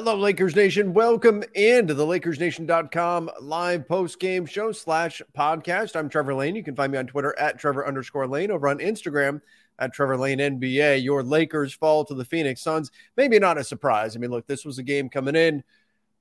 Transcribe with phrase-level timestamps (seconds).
[0.00, 0.94] Hello, Lakers Nation.
[0.94, 5.96] Welcome into the LakersNation.com live post game show slash podcast.
[5.96, 6.54] I'm Trevor Lane.
[6.54, 9.40] You can find me on Twitter at Trevor underscore Lane, over on Instagram
[9.80, 11.02] at Trevor Lane NBA.
[11.02, 12.92] Your Lakers fall to the Phoenix Suns.
[13.16, 14.14] Maybe not a surprise.
[14.14, 15.64] I mean, look, this was a game coming in.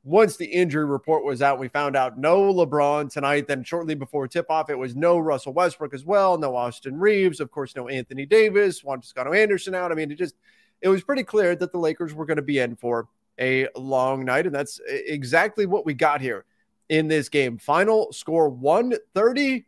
[0.03, 3.47] Once the injury report was out, we found out no LeBron tonight.
[3.47, 7.39] Then shortly before tip off, it was no Russell Westbrook as well, no Austin Reaves,
[7.39, 9.91] of course, no Anthony Davis, Juan Toscano Anderson out.
[9.91, 10.33] I mean, it just
[10.81, 13.07] it was pretty clear that the Lakers were going to be in for
[13.39, 14.45] a long night.
[14.45, 16.45] And that's exactly what we got here
[16.89, 17.57] in this game.
[17.57, 19.65] Final score 130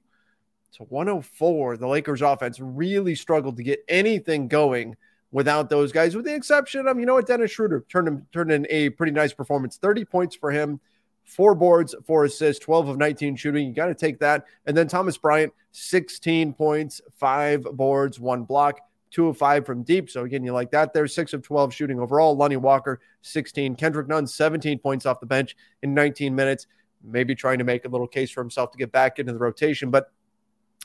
[0.74, 1.78] to 104.
[1.78, 4.96] The Lakers offense really struggled to get anything going
[5.32, 8.52] without those guys, with the exception of, you know what, Dennis Schroeder turned, him, turned
[8.52, 10.80] in a pretty nice performance 30 points for him.
[11.24, 13.68] Four boards, four assists, 12 of 19 shooting.
[13.68, 14.46] You got to take that.
[14.66, 18.80] And then Thomas Bryant, 16 points, five boards, one block
[19.12, 20.10] two of five from deep.
[20.10, 21.08] So again, you like that there.
[21.08, 22.36] Six of 12 shooting overall.
[22.36, 23.76] Lonnie Walker, 16.
[23.76, 26.68] Kendrick Nunn, 17 points off the bench in 19 minutes.
[27.04, 29.90] Maybe trying to make a little case for himself to get back into the rotation.
[29.90, 30.12] But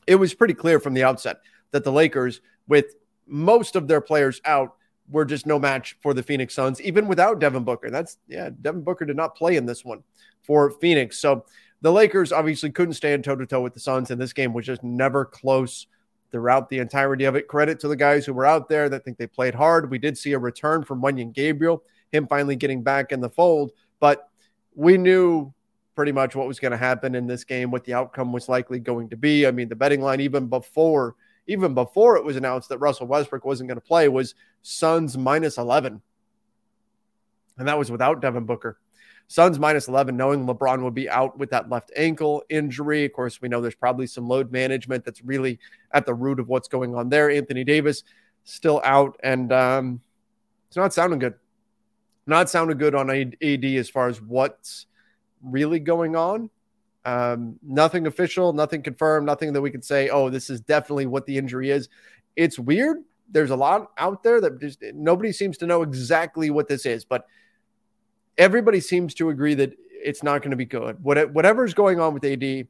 [0.07, 1.39] it was pretty clear from the outset
[1.73, 2.95] that the Lakers, with
[3.27, 4.77] most of their players out,
[5.11, 7.91] were just no match for the Phoenix Suns, even without Devin Booker.
[7.91, 10.03] That's, yeah, Devin Booker did not play in this one
[10.43, 11.19] for Phoenix.
[11.19, 11.45] So
[11.83, 14.65] the Lakers obviously couldn't stand toe to toe with the Suns, and this game was
[14.65, 15.87] just never close
[16.35, 17.47] throughout the entirety of it.
[17.47, 19.89] Credit to the guys who were out there that think they played hard.
[19.89, 23.71] We did see a return from Wenyen Gabriel, him finally getting back in the fold,
[24.01, 24.29] but
[24.75, 25.55] we knew
[25.95, 28.81] pretty much what was going to happen in this game, what the outcome was likely
[28.81, 29.47] going to be.
[29.47, 31.15] I mean, the betting line even before
[31.47, 35.57] even before it was announced that Russell Westbrook wasn't going to play was Suns minus
[35.57, 36.03] 11.
[37.59, 38.81] And that was without Devin Booker.
[39.29, 43.05] Suns minus 11, knowing LeBron will be out with that left ankle injury.
[43.05, 45.59] Of course, we know there's probably some load management that's really
[45.93, 47.31] at the root of what's going on there.
[47.31, 48.05] Anthony Davis
[48.45, 50.01] still out, and um,
[50.69, 51.35] it's not sounding good.
[52.27, 54.87] Not sounding good on AD as far as what's
[55.43, 56.51] really going on.
[57.05, 61.27] Um, nothing official, nothing confirmed, nothing that we could say, oh, this is definitely what
[61.27, 61.89] the injury is.
[62.35, 62.99] It's weird.
[63.31, 67.05] There's a lot out there that just nobody seems to know exactly what this is,
[67.05, 67.27] but
[68.39, 71.03] everybody seems to agree that it's not going to be good.
[71.03, 72.67] What, whatever's going on with AD,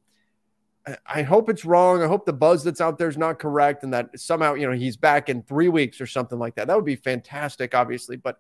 [1.07, 2.03] I hope it's wrong.
[2.03, 4.77] I hope the buzz that's out there is not correct and that somehow, you know,
[4.77, 6.67] he's back in three weeks or something like that.
[6.67, 8.39] That would be fantastic, obviously, but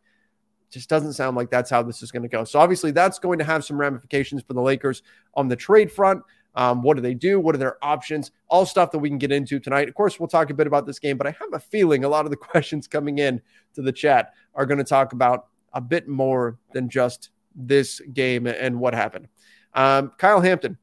[0.70, 2.44] just doesn't sound like that's how this is going to go.
[2.44, 5.02] So obviously that's going to have some ramifications for the Lakers
[5.34, 6.22] on the trade front.
[6.56, 7.40] Um, what do they do?
[7.40, 8.30] What are their options?
[8.48, 9.88] All stuff that we can get into tonight.
[9.88, 12.08] Of course, we'll talk a bit about this game, but I have a feeling a
[12.08, 13.40] lot of the questions coming in
[13.74, 18.46] to the chat are going to talk about a bit more than just this game
[18.46, 19.28] and what happened.
[19.74, 20.78] Um, Kyle Hampton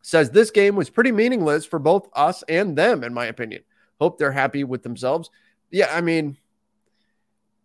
[0.00, 3.62] says this game was pretty meaningless for both us and them, in my opinion.
[4.00, 5.30] Hope they're happy with themselves.
[5.70, 6.36] Yeah, I mean,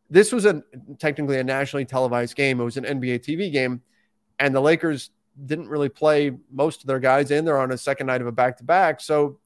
[0.09, 0.63] this was a
[0.99, 2.61] technically a nationally televised game.
[2.61, 3.81] It was an NBA TV game,
[4.39, 5.09] and the Lakers
[5.45, 7.45] didn't really play most of their guys in.
[7.45, 9.01] They're on a second night of a back to back.
[9.01, 9.39] So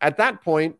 [0.00, 0.76] at that point,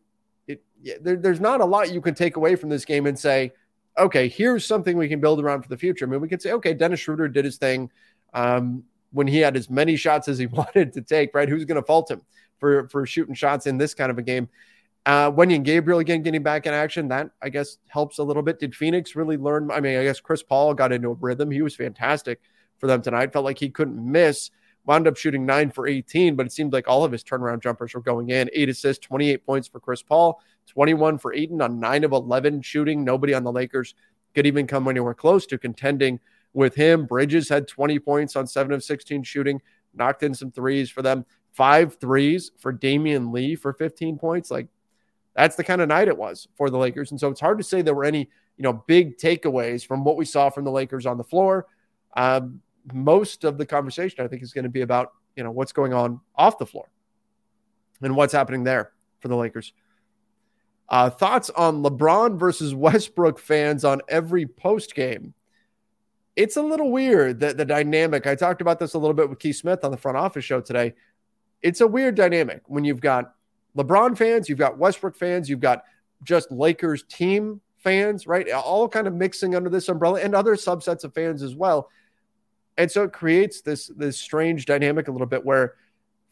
[0.46, 0.62] it,
[1.02, 3.52] there, there's not a lot you can take away from this game and say,
[3.98, 6.04] okay, here's something we can build around for the future.
[6.04, 7.90] I mean, we could say, okay, Dennis Schroeder did his thing
[8.34, 11.48] um, when he had as many shots as he wanted to take, right?
[11.48, 12.22] Who's going to fault him
[12.58, 14.48] for, for shooting shots in this kind of a game?
[15.04, 18.60] Uh, Wenyen Gabriel again getting back in action, that I guess helps a little bit.
[18.60, 19.70] Did Phoenix really learn?
[19.70, 21.50] I mean, I guess Chris Paul got into a rhythm.
[21.50, 22.40] He was fantastic
[22.78, 23.32] for them tonight.
[23.32, 24.50] Felt like he couldn't miss.
[24.84, 27.94] Wound up shooting nine for 18, but it seemed like all of his turnaround jumpers
[27.94, 28.48] were going in.
[28.52, 33.04] Eight assists, 28 points for Chris Paul, 21 for Ayton on nine of 11 shooting.
[33.04, 33.94] Nobody on the Lakers
[34.34, 36.20] could even come anywhere close to contending
[36.52, 37.06] with him.
[37.06, 39.60] Bridges had 20 points on 7 of 16 shooting,
[39.94, 41.24] knocked in some threes for them.
[41.52, 44.50] Five threes for Damion Lee for 15 points.
[44.50, 44.68] Like
[45.34, 47.10] that's the kind of night it was for the Lakers.
[47.10, 50.16] And so it's hard to say there were any, you know, big takeaways from what
[50.16, 51.66] we saw from the Lakers on the floor.
[52.16, 52.60] Um,
[52.92, 55.92] most of the conversation, I think, is going to be about, you know, what's going
[55.92, 56.90] on off the floor
[58.02, 59.72] and what's happening there for the Lakers.
[60.88, 65.34] Uh, thoughts on LeBron versus Westbrook fans on every post game?
[66.34, 68.26] It's a little weird that the dynamic.
[68.26, 70.60] I talked about this a little bit with Keith Smith on the front office show
[70.60, 70.94] today.
[71.60, 73.34] It's a weird dynamic when you've got
[73.76, 75.84] LeBron fans, you've got Westbrook fans, you've got
[76.24, 78.50] just Lakers team fans, right?
[78.50, 81.88] All kind of mixing under this umbrella and other subsets of fans as well.
[82.78, 85.74] And so it creates this this strange dynamic a little bit where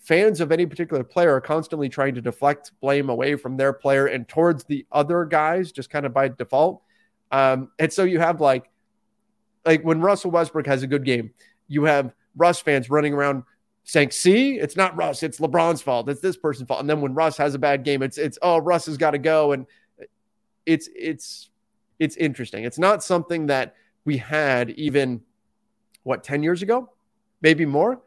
[0.00, 4.06] fans of any particular player are constantly trying to deflect blame away from their player
[4.06, 6.82] and towards the other guys just kind of by default.
[7.30, 8.70] Um, and so you have like
[9.64, 11.32] like when Russell Westbrook has a good game,
[11.68, 13.44] you have Russ fans running around
[13.84, 16.08] saying, "See, it's not Russ, it's LeBron's fault.
[16.08, 18.58] It's this person's fault." And then when Russ has a bad game, it's it's oh
[18.58, 19.66] Russ has got to go, and
[20.64, 21.50] it's it's
[21.98, 22.64] it's interesting.
[22.64, 23.74] It's not something that
[24.06, 25.20] we had even
[26.04, 26.90] what ten years ago,
[27.42, 28.00] maybe more,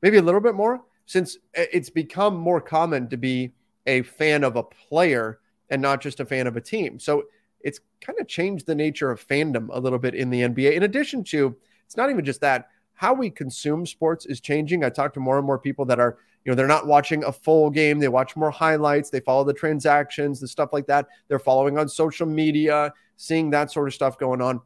[0.00, 3.52] maybe a little bit more, since it's become more common to be
[3.84, 7.00] a fan of a player and not just a fan of a team.
[7.00, 7.24] So
[7.62, 10.74] it's kind of changed the nature of fandom a little bit in the NBA.
[10.74, 14.84] In addition to, it's not even just that how we consume sports is changing.
[14.84, 17.32] I talk to more and more people that are, you know, they're not watching a
[17.32, 17.98] full game.
[17.98, 19.10] They watch more highlights.
[19.10, 21.08] They follow the transactions, the stuff like that.
[21.26, 24.60] They're following on social media, seeing that sort of stuff going on.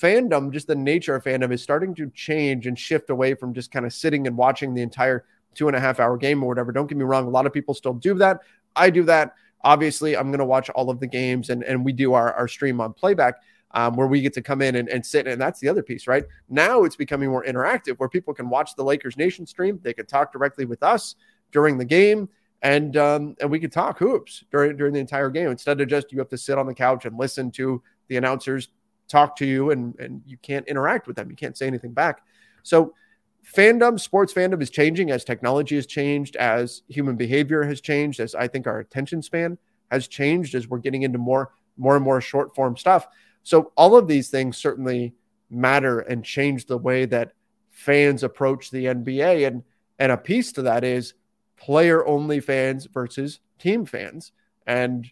[0.00, 3.72] Fandom, just the nature of fandom, is starting to change and shift away from just
[3.72, 5.24] kind of sitting and watching the entire
[5.54, 6.72] two and a half hour game or whatever.
[6.72, 7.26] Don't get me wrong.
[7.26, 8.40] A lot of people still do that.
[8.76, 9.34] I do that.
[9.64, 12.48] Obviously, I'm going to watch all of the games and, and we do our, our
[12.48, 13.36] stream on playback
[13.74, 15.26] um, where we get to come in and, and sit.
[15.26, 16.24] And that's the other piece, right?
[16.48, 19.78] Now it's becoming more interactive where people can watch the Lakers Nation stream.
[19.82, 21.14] They can talk directly with us
[21.52, 22.28] during the game.
[22.62, 26.12] And um, and we could talk hoops during during the entire game instead of just
[26.12, 28.68] you have to sit on the couch and listen to the announcers
[29.08, 31.28] talk to you and and you can't interact with them.
[31.28, 32.22] You can't say anything back.
[32.62, 32.94] So
[33.44, 38.34] fandom, sports fandom is changing as technology has changed, as human behavior has changed, as
[38.34, 39.58] I think our attention span
[39.90, 43.06] has changed as we're getting into more more and more short form stuff.
[43.42, 45.14] So all of these things certainly
[45.50, 47.32] matter and change the way that
[47.70, 49.46] fans approach the NBA.
[49.46, 49.62] And
[49.98, 51.14] and a piece to that is
[51.56, 54.32] player only fans versus team fans
[54.66, 55.08] and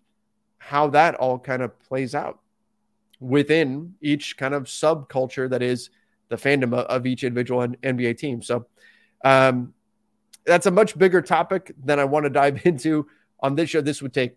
[0.58, 2.40] how that all kind of plays out
[3.20, 5.90] within each kind of subculture that is
[6.30, 8.40] the fandom of each individual NBA team.
[8.42, 8.66] So
[9.24, 9.74] um,
[10.46, 13.06] that's a much bigger topic than I want to dive into
[13.40, 13.82] on this show.
[13.82, 14.36] This would take,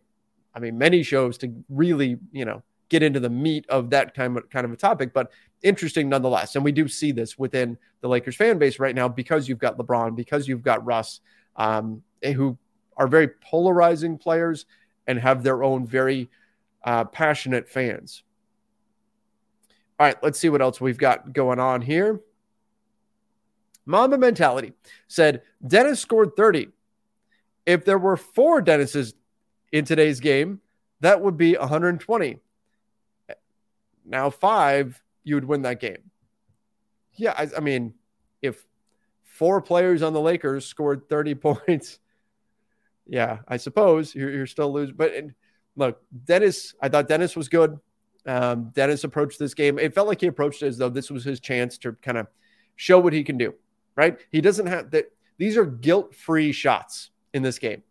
[0.54, 4.38] I mean, many shows to really, you know, get into the meat of that kind
[4.38, 5.31] of kind of a topic, but
[5.62, 6.56] interesting nonetheless.
[6.56, 9.78] And we do see this within the Lakers fan base right now because you've got
[9.78, 11.22] LeBron, because you've got Russ,
[11.56, 12.57] um, who
[12.98, 14.66] are very polarizing players
[15.07, 16.30] and have their own very
[16.84, 18.24] uh, passionate fans.
[20.04, 22.20] All right, let's see what else we've got going on here.
[23.86, 24.74] Mamba Mentality
[25.08, 26.68] said Dennis scored 30.
[27.66, 29.14] If there were four Dennises
[29.72, 30.60] in today's game,
[31.00, 32.38] that would be 120
[34.04, 36.12] now five, you would win that game.
[37.14, 37.94] Yeah, I, I mean,
[38.42, 38.62] if
[39.24, 42.00] four players on the Lakers scored 30 points,
[43.07, 44.98] yeah, I suppose you're, you're still losing.
[44.98, 45.14] But
[45.78, 47.80] look, Dennis, I thought Dennis was good.
[48.25, 49.77] Um, Dennis approached this game.
[49.77, 52.27] It felt like he approached it as though this was his chance to kind of
[52.75, 53.53] show what he can do,
[53.95, 54.18] right?
[54.31, 55.11] He doesn't have that.
[55.37, 57.83] These are guilt free shots in this game,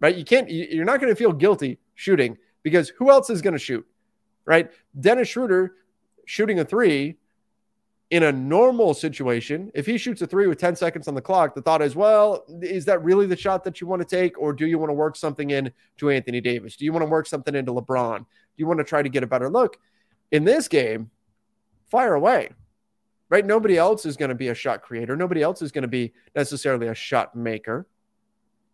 [0.00, 0.16] right?
[0.16, 3.58] You can't, you're not going to feel guilty shooting because who else is going to
[3.58, 3.86] shoot?
[4.44, 4.70] right?
[4.98, 5.74] Dennis Schroeder
[6.26, 7.16] shooting a three
[8.10, 11.54] in a normal situation, if he shoots a three with 10 seconds on the clock,
[11.54, 14.38] the thought is, well, is that really the shot that you want to take?
[14.38, 16.76] Or do you want to work something in to Anthony Davis?
[16.76, 18.18] Do you want to work something into LeBron?
[18.18, 18.24] Do
[18.56, 19.78] you want to try to get a better look?
[20.30, 21.10] In this game,
[21.90, 22.50] fire away,
[23.30, 23.44] right?
[23.44, 25.16] Nobody else is going to be a shot creator.
[25.16, 27.86] Nobody else is going to be necessarily a shot maker.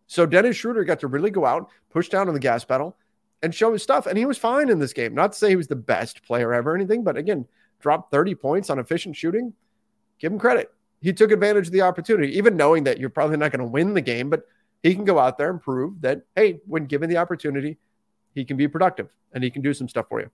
[0.07, 2.97] So Dennis Schroeder got to really go out, push down on the gas pedal,
[3.41, 4.07] and show his stuff.
[4.07, 5.15] And he was fine in this game.
[5.15, 7.47] Not to say he was the best player ever or anything, but again,
[7.81, 9.53] dropped 30 points on efficient shooting.
[10.19, 10.71] Give him credit.
[11.01, 13.93] He took advantage of the opportunity, even knowing that you're probably not going to win
[13.93, 14.43] the game, but
[14.83, 17.77] he can go out there and prove that, hey, when given the opportunity,
[18.33, 20.29] he can be productive and he can do some stuff for you.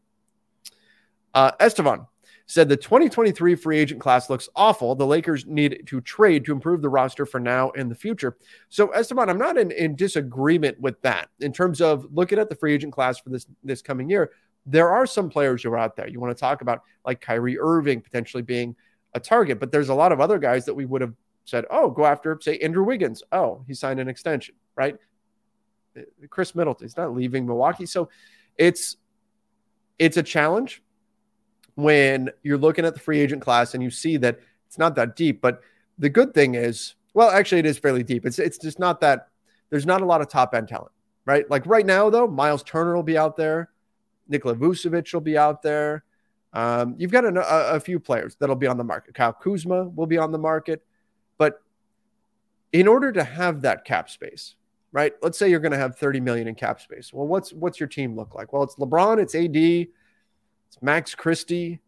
[1.34, 2.06] Uh, Estevan,
[2.48, 4.96] said the 2023 free agent class looks awful.
[4.96, 8.38] The Lakers need to trade to improve the roster for now and the future.
[8.70, 12.56] So, Esteban, I'm not in, in disagreement with that in terms of looking at the
[12.56, 14.32] free agent class for this this coming year.
[14.68, 16.08] There are some players who are out there.
[16.08, 18.76] You want to talk about like Kyrie Irving potentially being
[19.14, 21.14] a target, but there's a lot of other guys that we would have
[21.46, 23.24] said, oh, go after, say, Andrew Wiggins.
[23.32, 24.96] Oh, he signed an extension, right?
[25.98, 27.86] Uh, Khris Middleton, he's not leaving Milwaukee.
[27.86, 28.10] So
[28.58, 28.98] it's
[29.98, 30.84] it's a challenge
[31.76, 35.16] when you're looking at the free agent class and you see that it's not that
[35.16, 35.42] deep.
[35.42, 35.62] But
[35.98, 38.26] the good thing is, well, actually, it is fairly deep.
[38.26, 39.30] It's it's just not that
[39.70, 40.92] there's not a lot of top end talent,
[41.26, 41.50] right?
[41.50, 43.70] Like right now, though, Miles Turner will be out there,
[44.30, 46.04] Nikola Vucevic will be out there.
[46.54, 49.14] Um, you've got a, a, few players that'll be on the market.
[49.14, 50.84] Kyle Kuzma will be on the market,
[51.38, 51.62] but
[52.72, 54.56] in order to have that cap space,
[54.92, 55.14] right?
[55.22, 57.12] Let's say you're going to have 30 million in cap space.
[57.14, 58.54] Well, what's what's your team look like?
[58.54, 61.80] Well, it's LeBron, it's AD, it's Max Christie.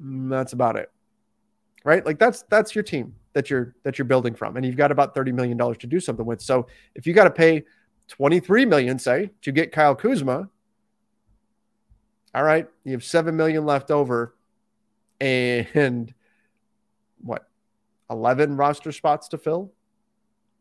[0.00, 0.90] Mm, that's about it.
[1.84, 2.04] Right?
[2.04, 5.14] Like that's that's your team that you're that you're building from and you've got about
[5.14, 6.40] 30 million dollars to do something with.
[6.40, 7.64] So, if you got to pay
[8.08, 10.48] 23 million say to get Kyle Kuzma,
[12.34, 14.34] all right, you have 7 million left over
[15.20, 16.14] and
[17.20, 17.46] what?
[18.10, 19.72] 11 roster spots to fill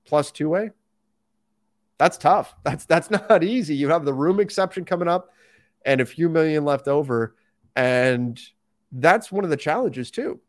[0.06, 0.72] plus two-way
[2.02, 2.56] that's tough.
[2.64, 3.76] That's that's not easy.
[3.76, 5.30] You have the room exception coming up
[5.86, 7.36] and a few million left over.
[7.76, 8.42] And
[8.92, 10.40] that's one of the challenges too.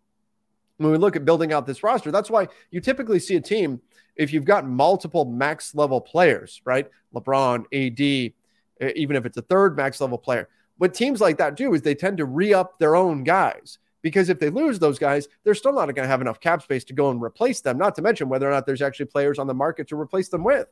[0.79, 3.83] When we look at building out this roster, that's why you typically see a team
[4.17, 6.89] if you've got multiple max level players, right?
[7.15, 10.49] LeBron, AD, even if it's a third max level player.
[10.83, 14.29] What teams like that do is they tend to re up their own guys because
[14.29, 16.93] if they lose those guys, they're still not going to have enough cap space to
[16.93, 19.55] go and replace them, not to mention whether or not there's actually players on the
[19.55, 20.67] market to replace them with.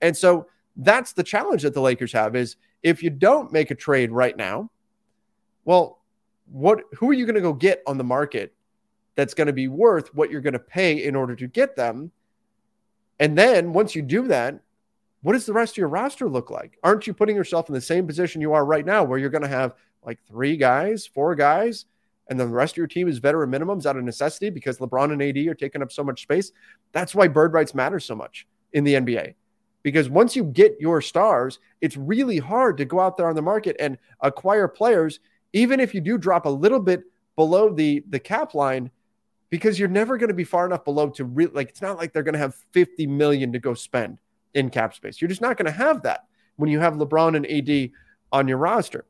[0.00, 3.74] And so that's the challenge that the Lakers have is if you don't make a
[3.74, 4.70] trade right now,
[5.66, 6.00] well,
[6.50, 8.54] what who are you going to go get on the market
[9.16, 12.10] that's going to be worth what you're going to pay in order to get them?
[13.20, 14.62] And then once you do that,
[15.22, 16.78] what does the rest of your roster look like?
[16.82, 19.42] Aren't you putting yourself in the same position you are right now where you're going
[19.42, 19.74] to have
[20.04, 21.86] like three guys, four guys,
[22.28, 25.12] and then the rest of your team is veteran minimums out of necessity because LeBron
[25.12, 26.52] and AD are taking up so much space?
[26.92, 29.34] That's why bird rights matter so much in the NBA
[29.82, 33.42] because once you get your stars, it's really hard to go out there on the
[33.42, 35.20] market and acquire players,
[35.52, 37.02] even if you do drop a little bit
[37.36, 38.90] below the the cap line,
[39.50, 41.68] because you're never going to be far enough below to really like.
[41.68, 44.18] It's not like they're going to have 50 million to go spend
[44.54, 45.20] in cap space.
[45.20, 46.24] You're just not going to have that
[46.56, 47.90] when you have LeBron and AD
[48.32, 49.06] on your roster.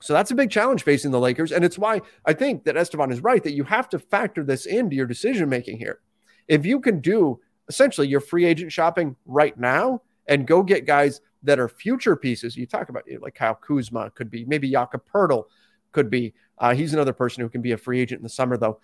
[0.00, 1.52] So that's a big challenge facing the Lakers.
[1.52, 4.66] And it's why I think that Esteban is right that you have to factor this
[4.66, 6.00] into your decision making here.
[6.48, 11.20] If you can do essentially your free agent shopping right now and go get guys
[11.42, 12.56] that are future pieces.
[12.56, 15.44] You talk about like Kyle Kuzma could be, maybe Jakob Poeltl
[15.92, 16.34] could be.
[16.58, 18.78] Uh, he's another person who can be a free agent in the summer, though.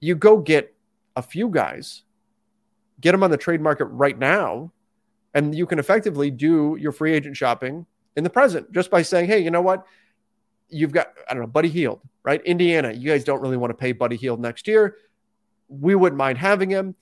[0.00, 0.74] You go get
[1.16, 2.03] a few guys,
[3.00, 4.72] get them on the trade market right now,
[5.34, 7.86] and you can effectively do your free agent shopping
[8.16, 9.84] in the present just by saying, hey, you know what?
[10.68, 12.42] You've got, I don't know, Buddy Hield, right?
[12.44, 14.96] Indiana, you guys don't really want to pay Buddy Hield next year.
[15.68, 16.94] We wouldn't mind having him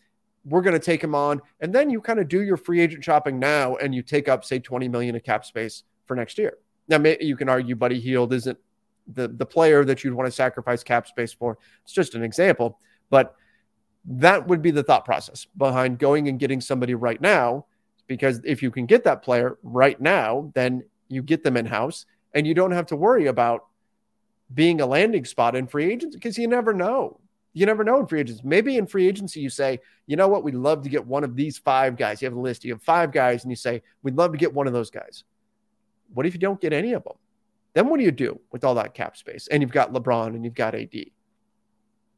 [0.45, 1.41] we're going to take him on.
[1.61, 4.45] And then you kind of do your free agent shopping now and you take up,
[4.45, 6.59] say, 20 million of cap space for next year.
[6.89, 8.59] Now, you can argue Buddy Hield isn't
[9.07, 11.59] the, the player that you'd want to sacrifice cap space for.
[11.85, 12.79] It's just an example.
[13.09, 13.35] But
[14.05, 17.67] that would be the thought process behind going and getting somebody right now.
[18.07, 22.07] Because if you can get that player right now, then you get them in house
[22.35, 23.67] and you don't have to worry about
[24.53, 27.21] being a landing spot in free agents because you never know.
[27.55, 28.43] You never know in free agents.
[28.45, 31.37] Maybe in free agency, you say, you know what, we'd love to get one of
[31.37, 32.21] these five guys.
[32.21, 34.53] You have a list, you have five guys, and you say, we'd love to get
[34.53, 35.25] one of those guys.
[36.15, 37.17] What if you don't get any of them?
[37.75, 39.49] Then what do you do with all that cap space?
[39.49, 40.95] And you've got LeBron and you've got AD.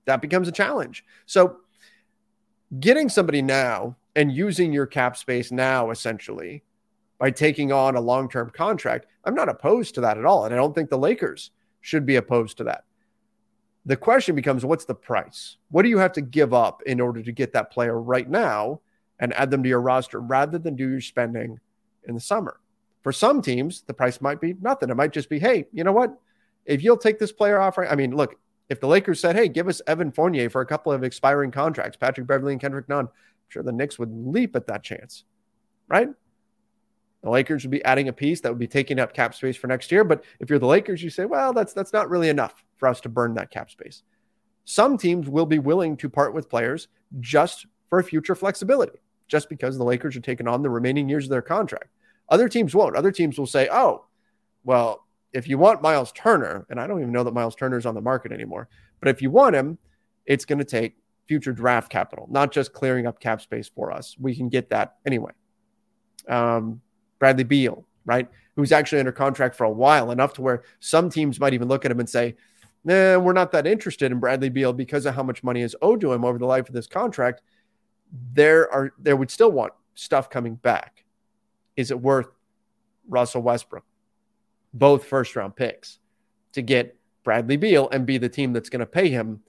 [0.06, 1.04] That becomes a challenge.
[1.26, 1.58] So
[2.80, 6.62] getting somebody now and using your cap space now, essentially,
[7.18, 10.44] by taking on a long term contract, I'm not opposed to that at all.
[10.44, 11.50] And I don't think the Lakers
[11.80, 12.84] should be opposed to that.
[13.86, 15.58] The question becomes what's the price?
[15.70, 18.80] What do you have to give up in order to get that player right now
[19.20, 21.60] and add them to your roster rather than do your spending
[22.08, 22.60] in the summer?
[23.02, 24.88] For some teams, the price might be nothing.
[24.88, 26.18] It might just be, hey, you know what?
[26.64, 28.36] If you'll take this player off, I mean, look,
[28.68, 31.96] if the Lakers said, hey, give us Evan Fournier for a couple of expiring contracts,
[31.96, 33.10] Patrick Beverley and Kendrick Nunn, I'm
[33.48, 35.24] sure the Knicks would leap at that chance,
[35.88, 36.08] right?
[37.22, 39.66] The Lakers would be adding a piece that would be taking up cap space for
[39.66, 40.04] next year.
[40.04, 43.00] But if you're the Lakers, you say, well, that's that's not really enough for us
[43.02, 44.02] to burn that cap space.
[44.66, 46.88] Some teams will be willing to part with players
[47.20, 51.30] just for future flexibility, just because the Lakers are taking on the remaining years of
[51.30, 51.88] their contract.
[52.28, 52.96] Other teams won't.
[52.96, 54.06] Other teams will say, oh,
[54.64, 55.03] well,
[55.34, 57.94] if you want Miles Turner, and I don't even know that Miles Turner is on
[57.94, 58.68] the market anymore,
[59.00, 59.78] but if you want him,
[60.24, 64.16] it's going to take future draft capital, not just clearing up cap space for us.
[64.18, 65.32] We can get that anyway.
[66.28, 66.80] Um,
[67.18, 68.28] Bradley Beal, right?
[68.56, 71.84] who's actually under contract for a while, enough to where some teams might even look
[71.84, 72.36] at him and say,
[72.84, 76.00] nah, we're not that interested in Bradley Beal because of how much money is owed
[76.00, 77.42] to him over the life of this contract.
[78.32, 81.04] There are there would still want stuff coming back.
[81.76, 82.28] Is it worth
[83.08, 83.84] Russell Westbrook,
[84.74, 85.98] both first round picks,
[86.52, 89.40] to get Bradley Beal and be the team that's going to pay him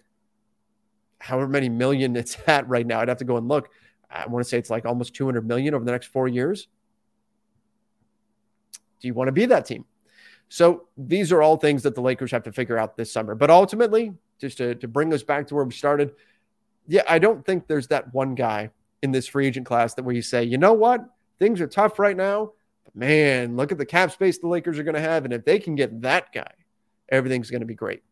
[1.20, 3.02] however many million it's at right now?
[3.02, 3.70] I'd have to go and look.
[4.10, 6.68] I want to say it's like almost 200 million over the next four years.
[9.02, 9.86] Do you want to be that team?
[10.48, 13.36] So these are all things that the Lakers have to figure out this summer.
[13.36, 16.14] But ultimately, just to, to bring us back to where we started,
[16.88, 18.70] yeah, I don't think there's that one guy
[19.02, 21.04] in this free agent class that where you say, you know what,
[21.40, 22.52] things are tough right now,
[22.86, 25.26] but man, look at the cap space the Lakers are going to have.
[25.26, 26.52] And if they can get that guy,
[27.10, 28.04] everything's going to be great.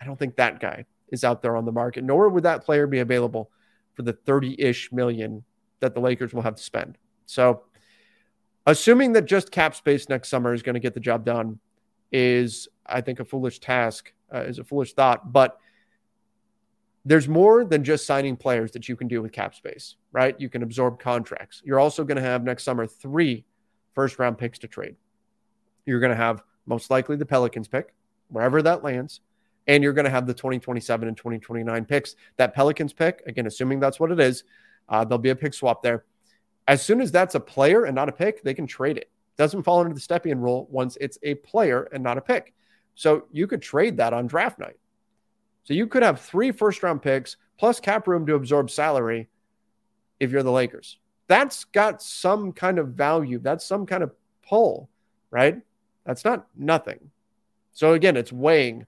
[0.00, 2.86] I don't think that guy is out there on the market, nor would that player
[2.86, 3.50] be available
[3.94, 5.44] for the 30 ish million
[5.80, 6.96] that the Lakers will have to spend.
[7.26, 7.64] So,
[8.66, 11.58] assuming that just cap space next summer is going to get the job done
[12.12, 15.32] is, I think, a foolish task, uh, is a foolish thought.
[15.32, 15.58] But
[17.04, 20.38] there's more than just signing players that you can do with cap space, right?
[20.38, 21.62] You can absorb contracts.
[21.64, 23.44] You're also going to have next summer three
[23.94, 24.96] first round picks to trade.
[25.86, 27.94] You're going to have most likely the Pelicans pick,
[28.28, 29.20] wherever that lands.
[29.66, 32.16] And you're going to have the 2027 and 2029 picks.
[32.36, 34.44] That Pelicans pick, again, assuming that's what it is,
[34.88, 36.04] uh, there'll be a pick swap there.
[36.66, 39.10] As soon as that's a player and not a pick, they can trade it.
[39.36, 42.54] Doesn't fall under the Stepien rule once it's a player and not a pick.
[42.94, 44.78] So you could trade that on draft night.
[45.64, 49.28] So you could have three first round picks plus cap room to absorb salary
[50.20, 50.99] if you're the Lakers.
[51.30, 53.38] That's got some kind of value.
[53.38, 54.10] That's some kind of
[54.44, 54.90] pull,
[55.30, 55.60] right?
[56.04, 56.98] That's not nothing.
[57.70, 58.84] So again, it's weighing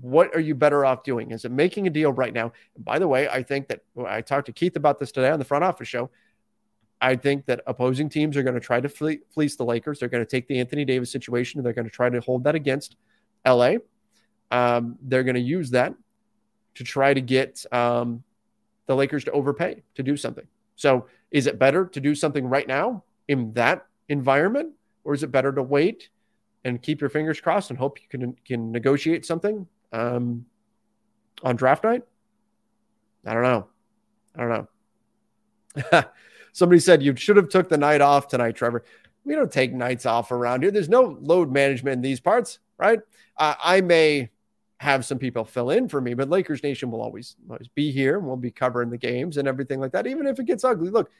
[0.00, 1.30] what are you better off doing?
[1.30, 2.52] Is it making a deal right now?
[2.74, 5.38] And by the way, I think that I talked to Keith about this today on
[5.38, 6.10] the front office show.
[7.00, 10.00] I think that opposing teams are going to try to fle- fleece the Lakers.
[10.00, 12.56] They're going to take the Anthony Davis situation they're going to try to hold that
[12.56, 12.96] against
[13.46, 13.74] LA.
[14.50, 15.94] Um, they're going to use that
[16.74, 18.24] to try to get um,
[18.86, 20.48] the Lakers to overpay to do something.
[20.76, 24.72] So, is it better to do something right now in that environment,
[25.04, 26.08] or is it better to wait
[26.64, 30.46] and keep your fingers crossed and hope you can can negotiate something um,
[31.42, 32.02] on draft night?
[33.26, 33.66] I don't know.
[34.36, 34.68] I don't
[35.92, 36.02] know.
[36.52, 38.84] Somebody said you should have took the night off tonight, Trevor.
[39.24, 40.70] We don't take nights off around here.
[40.70, 43.00] There's no load management in these parts, right?
[43.36, 44.30] Uh, I may
[44.78, 48.18] have some people fill in for me, but Lakers Nation will always, always be here
[48.18, 50.90] and we'll be covering the games and everything like that, even if it gets ugly.
[50.90, 51.10] Look,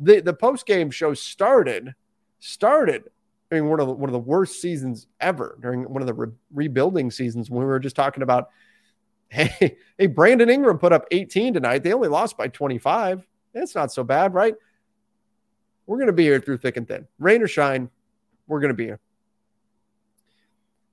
[0.00, 1.94] the, the post game show started,
[2.40, 3.04] started
[3.52, 6.14] I mean, one of the, one of the worst seasons ever during one of the
[6.14, 8.48] re- rebuilding seasons when we were just talking about,
[9.28, 11.82] hey, hey, Brandon Ingram put up 18 tonight.
[11.82, 13.26] They only lost by 25.
[13.52, 14.54] That's not so bad, right?
[15.84, 17.06] We're going to be here through thick and thin.
[17.18, 17.90] Rain or shine,
[18.46, 19.00] we're going to be here.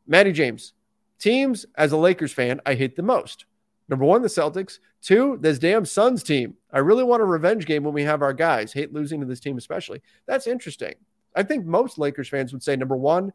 [0.05, 0.73] Maddie James,
[1.19, 3.45] teams as a Lakers fan, I hate the most.
[3.87, 4.79] Number one, the Celtics.
[5.01, 6.55] Two, this damn Suns team.
[6.71, 8.73] I really want a revenge game when we have our guys.
[8.73, 10.01] Hate losing to this team, especially.
[10.27, 10.93] That's interesting.
[11.35, 13.31] I think most Lakers fans would say number one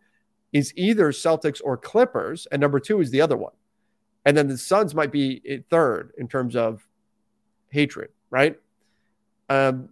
[0.53, 3.53] is either Celtics or Clippers, and number two is the other one.
[4.25, 6.87] And then the Suns might be third in terms of
[7.70, 8.57] hatred, right?
[9.49, 9.88] Um,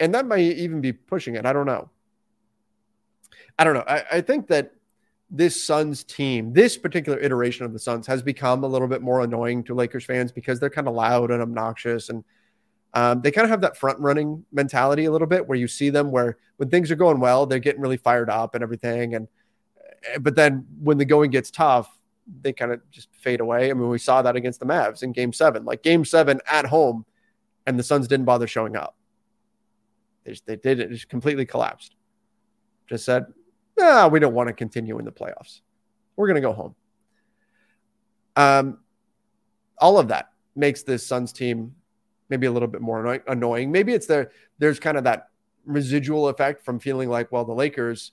[0.00, 1.46] and that might even be pushing it.
[1.46, 1.88] I don't know.
[3.58, 3.84] I don't know.
[3.86, 4.72] I, I think that
[5.36, 9.22] this Suns team, this particular iteration of the Suns, has become a little bit more
[9.22, 12.24] annoying to Lakers fans because they're kind of loud and obnoxious, and
[12.94, 15.90] um, they kind of have that front running mentality a little bit, where you see
[15.90, 19.26] them where when things are going well, they're getting really fired up and everything, and
[20.12, 21.98] eh, but then when the going gets tough,
[22.42, 23.70] they kind of just fade away.
[23.70, 26.66] I mean, we saw that against the Mavs in Game Seven, like Game Seven at
[26.66, 27.04] home,
[27.66, 28.96] and the Suns didn't bother showing up.
[30.22, 31.96] They, just, they did it, just completely collapsed.
[32.86, 33.26] Just said,
[33.78, 35.60] nah, we don't want to continue in the playoffs.
[36.16, 36.74] We're going to go home.
[38.36, 38.78] Um,
[39.78, 41.74] all of that makes this Suns team
[42.28, 43.70] maybe a little bit more annoying.
[43.70, 44.30] Maybe it's there.
[44.58, 45.28] There's kind of that
[45.66, 48.12] residual effect from feeling like, well, the Lakers,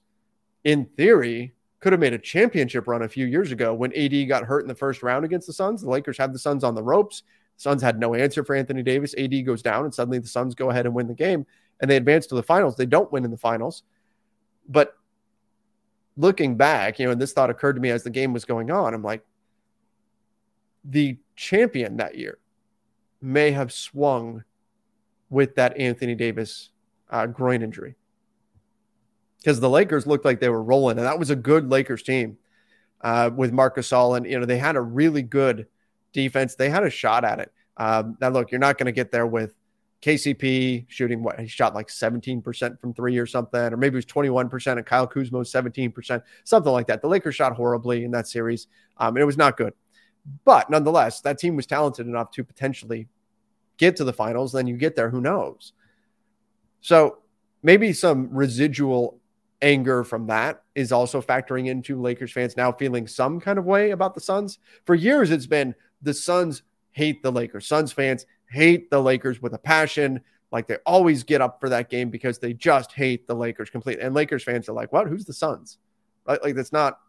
[0.64, 4.44] in theory, could have made a championship run a few years ago when AD got
[4.44, 5.82] hurt in the first round against the Suns.
[5.82, 7.24] The Lakers had the Suns on the ropes.
[7.58, 9.16] The Suns had no answer for Anthony Davis.
[9.18, 11.46] AD goes down, and suddenly the Suns go ahead and win the game,
[11.80, 12.76] and they advance to the finals.
[12.76, 13.84] They don't win in the finals,
[14.70, 14.96] but
[16.18, 18.72] looking back, you know, and this thought occurred to me as the game was going
[18.72, 18.94] on.
[18.94, 19.26] I'm like,
[20.84, 22.40] the champion that year
[23.22, 24.44] may have swung
[25.30, 26.70] with that Anthony Davis
[27.10, 27.96] uh, groin injury
[29.38, 32.38] because the Lakers looked like they were rolling, and that was a good Lakers team
[33.02, 35.68] uh, with Marcus Gasol, and you know they had a really good
[36.14, 36.56] defense.
[36.56, 37.52] They had a shot at it.
[37.78, 39.56] Um, now, look, you're not going to get there with
[40.02, 44.06] KCP shooting what he shot like 17% from three or something, or maybe it was
[44.06, 47.02] 21%, and Kyle Kuzma 17%, something like that.
[47.02, 49.74] The Lakers shot horribly in that series, um, and it was not good.
[50.44, 53.08] But nonetheless, that team was talented enough to potentially
[53.78, 54.52] get to the finals.
[54.52, 55.74] Then you get there, who knows?
[56.82, 57.20] So
[57.62, 59.20] maybe some residual
[59.62, 63.92] anger from that is also factoring into Lakers fans now feeling some kind of way
[63.92, 64.58] about the Suns.
[64.86, 67.68] For years, it's been the Suns hate the Lakers.
[67.68, 70.22] Suns fans hate the Lakers with a passion.
[70.52, 74.04] Like they always get up for that game because they just hate the Lakers completely.
[74.04, 75.08] And Lakers fans are like, what?
[75.08, 75.78] Who's the Suns?
[76.28, 76.44] Right?
[76.44, 77.00] Like that's not,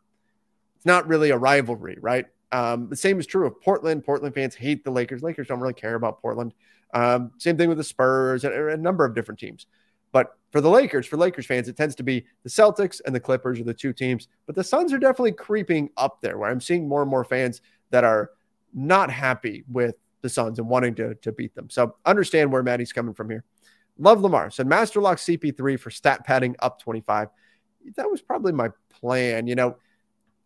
[0.76, 2.26] it's not really a rivalry, right?
[2.52, 4.04] Um, the same is true of Portland.
[4.04, 5.22] Portland fans hate the Lakers.
[5.22, 6.54] Lakers don't really care about Portland.
[6.94, 9.66] Um, same thing with the Spurs and a number of different teams.
[10.12, 13.20] But for the Lakers, for Lakers fans, it tends to be the Celtics and the
[13.20, 14.28] Clippers are the two teams.
[14.46, 17.62] But the Suns are definitely creeping up there, where I'm seeing more and more fans
[17.90, 18.30] that are
[18.74, 21.68] not happy with the Suns and wanting to, to beat them.
[21.68, 23.44] So understand where Maddie's coming from here.
[23.98, 27.28] Love Lamar said Master Lock CP3 for stat padding up 25.
[27.96, 29.46] That was probably my plan.
[29.46, 29.76] You know,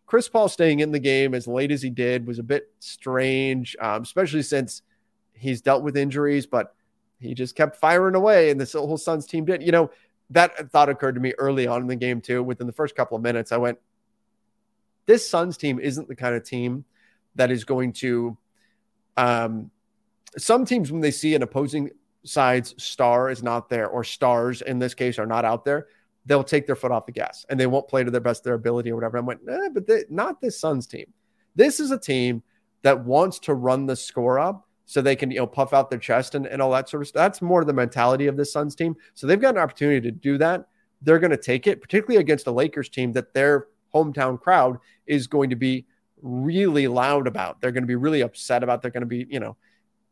[0.06, 3.76] Chris Paul staying in the game as late as he did was a bit strange,
[3.80, 4.82] um, especially since
[5.34, 6.74] he's dealt with injuries, but
[7.18, 9.62] he just kept firing away, and this whole Suns team did.
[9.62, 9.90] You know,
[10.30, 12.42] that thought occurred to me early on in the game, too.
[12.42, 13.78] Within the first couple of minutes, I went,
[15.06, 16.84] This Suns team isn't the kind of team
[17.34, 18.36] that is going to.
[19.16, 19.70] Um,
[20.38, 21.90] some teams, when they see an opposing
[22.24, 25.86] side's star is not there, or stars in this case are not out there,
[26.26, 28.54] they'll take their foot off the gas and they won't play to their best their
[28.54, 29.18] ability or whatever.
[29.18, 31.06] I went, eh, but they, not this Suns team.
[31.54, 32.42] This is a team
[32.82, 35.98] that wants to run the score up so they can you know puff out their
[35.98, 37.20] chest and, and all that sort of stuff.
[37.20, 38.96] That's more the mentality of this Suns team.
[39.14, 40.66] So they've got an opportunity to do that.
[41.02, 45.26] They're going to take it, particularly against a Lakers team that their hometown crowd is
[45.26, 45.86] going to be
[46.22, 47.60] really loud about.
[47.60, 48.82] They're going to be really upset about.
[48.82, 49.56] They're going to be, you know,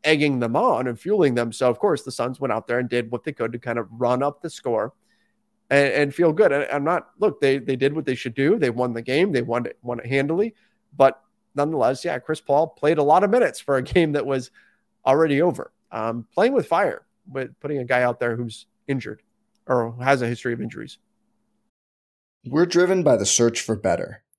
[0.03, 1.51] egging them on and fueling them.
[1.51, 3.79] So of course the Suns went out there and did what they could to kind
[3.79, 4.93] of run up the score
[5.69, 6.51] and, and feel good.
[6.51, 8.57] And I'm not look, they they did what they should do.
[8.57, 9.31] They won the game.
[9.31, 10.53] They won it won it handily.
[10.95, 11.19] But
[11.55, 14.51] nonetheless, yeah, Chris Paul played a lot of minutes for a game that was
[15.05, 15.71] already over.
[15.91, 19.21] Um, playing with fire, with putting a guy out there who's injured
[19.67, 20.97] or has a history of injuries.
[22.45, 24.24] We're driven by the search for better.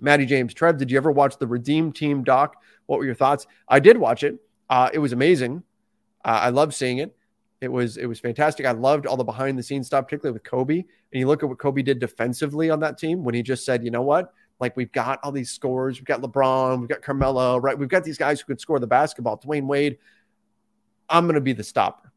[0.00, 2.56] Maddie James, Trev, did you ever watch the Redeem Team doc?
[2.86, 3.46] What were your thoughts?
[3.68, 4.36] I did watch it.
[4.68, 5.62] Uh, it was amazing.
[6.24, 7.16] Uh, I loved seeing it.
[7.60, 8.66] It was it was fantastic.
[8.66, 10.76] I loved all the behind the scenes stuff, particularly with Kobe.
[10.76, 13.82] And you look at what Kobe did defensively on that team when he just said,
[13.82, 15.98] you know what, like we've got all these scores.
[15.98, 17.78] We've got LeBron, we've got Carmelo, right?
[17.78, 19.38] We've got these guys who could score the basketball.
[19.38, 19.98] Dwyane Wade.
[21.08, 22.12] I'm going to be the stopper.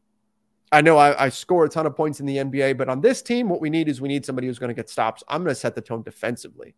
[0.72, 3.22] I know I, I, score a ton of points in the NBA, but on this
[3.22, 5.22] team, what we need is we need somebody who's going to get stops.
[5.28, 6.74] I'm going to set the tone defensively.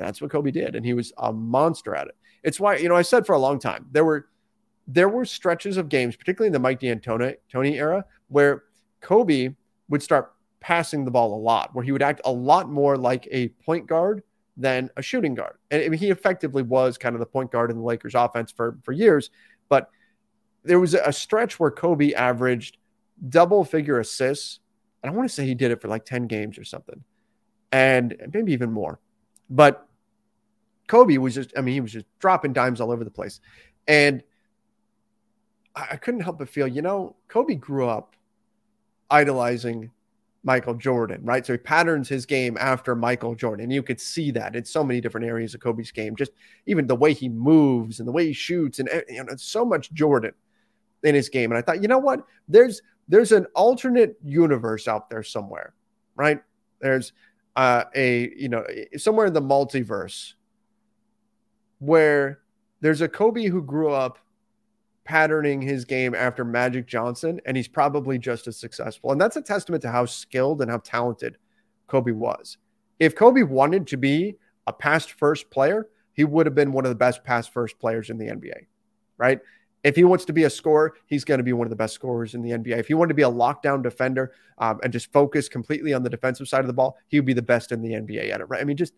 [0.00, 0.74] And that's what Kobe did.
[0.74, 2.16] And he was a monster at it.
[2.42, 4.28] It's why, you know, I said for a long time, there were
[4.88, 8.64] there were stretches of games, particularly in the Mike D'Antoni Tony era, where
[9.02, 9.50] Kobe
[9.90, 13.28] would start passing the ball a lot, where he would act a lot more like
[13.30, 14.22] a point guard
[14.56, 15.58] than a shooting guard.
[15.70, 18.50] And I mean, he effectively was kind of the point guard in the Lakers offense
[18.50, 19.30] for, for years.
[19.68, 19.90] But
[20.64, 22.78] there was a stretch where Kobe averaged
[23.28, 24.60] double figure assists.
[25.02, 27.04] And I want to say he did it for like 10 games or something,
[27.70, 28.98] and maybe even more.
[29.50, 29.86] But
[30.90, 33.38] Kobe was just, I mean, he was just dropping dimes all over the place.
[33.86, 34.24] And
[35.76, 38.16] I couldn't help but feel, you know, Kobe grew up
[39.08, 39.92] idolizing
[40.42, 41.46] Michael Jordan, right?
[41.46, 43.62] So he patterns his game after Michael Jordan.
[43.62, 46.32] And you could see that in so many different areas of Kobe's game, just
[46.66, 49.64] even the way he moves and the way he shoots, and eh, you know, so
[49.64, 50.32] much Jordan
[51.04, 51.52] in his game.
[51.52, 52.24] And I thought, you know what?
[52.48, 55.72] There's there's an alternate universe out there somewhere,
[56.16, 56.42] right?
[56.80, 57.12] There's
[57.54, 58.64] uh, a you know
[58.96, 60.34] somewhere in the multiverse
[61.80, 62.40] where
[62.80, 64.18] there's a Kobe who grew up
[65.04, 69.10] patterning his game after Magic Johnson, and he's probably just as successful.
[69.10, 71.36] And that's a testament to how skilled and how talented
[71.88, 72.58] Kobe was.
[73.00, 76.90] If Kobe wanted to be a pass first player, he would have been one of
[76.90, 78.66] the best pass first players in the NBA,
[79.16, 79.40] right?
[79.82, 81.94] If he wants to be a scorer, he's going to be one of the best
[81.94, 82.78] scorers in the NBA.
[82.78, 86.10] If he wanted to be a lockdown defender um, and just focus completely on the
[86.10, 88.44] defensive side of the ball, he would be the best in the NBA at it,
[88.44, 88.60] right?
[88.60, 88.92] I mean, just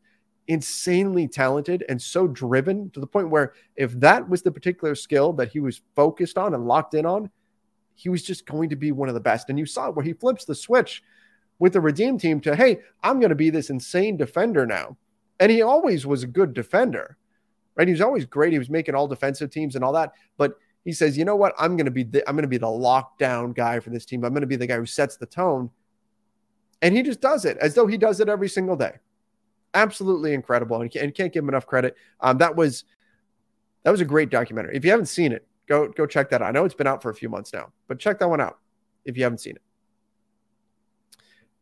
[0.49, 5.33] insanely talented and so driven to the point where if that was the particular skill
[5.35, 7.31] that he was focused on and locked in on,
[7.95, 9.49] he was just going to be one of the best.
[9.49, 11.03] And you saw where he flips the switch
[11.59, 14.97] with the Redeem team to, hey, I'm going to be this insane defender now.
[15.39, 17.17] And he always was a good defender,
[17.77, 17.87] right?
[17.87, 18.53] He was always great.
[18.53, 20.13] He was making all defensive teams and all that.
[20.37, 21.55] But he says, you know what?
[21.59, 24.25] I'm going to be the, I'm going to be the lockdown guy for this team.
[24.25, 25.71] I'm going to be the guy who sets the tone.
[26.81, 28.95] And he just does it as though he does it every single day
[29.75, 31.97] absolutely incredible and can't, can't give him enough credit.
[32.21, 32.85] Um, that was
[33.85, 34.77] that was a great documentary.
[34.77, 36.49] If you haven't seen it, go go check that out.
[36.49, 38.59] I know it's been out for a few months now, but check that one out
[39.05, 39.63] if you haven't seen it.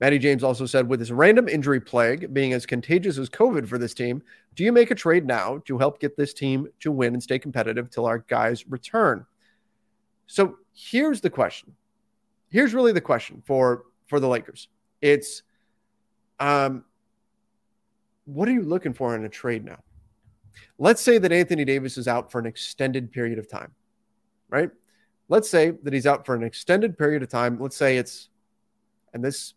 [0.01, 3.77] Matty James also said, with this random injury plague being as contagious as COVID for
[3.77, 4.23] this team,
[4.55, 7.39] do you make a trade now to help get this team to win and stay
[7.39, 9.27] competitive till our guys return?
[10.27, 11.75] So here's the question.
[12.51, 14.69] Here's really the question for for the Lakers.
[15.03, 15.43] It's
[16.39, 16.85] um
[18.35, 19.79] what are you looking for in a trade now?
[20.79, 23.73] Let's say that Anthony Davis is out for an extended period of time,
[24.49, 24.71] right?
[25.29, 27.59] Let's say that he's out for an extended period of time.
[27.61, 28.29] Let's say it's,
[29.13, 29.55] and this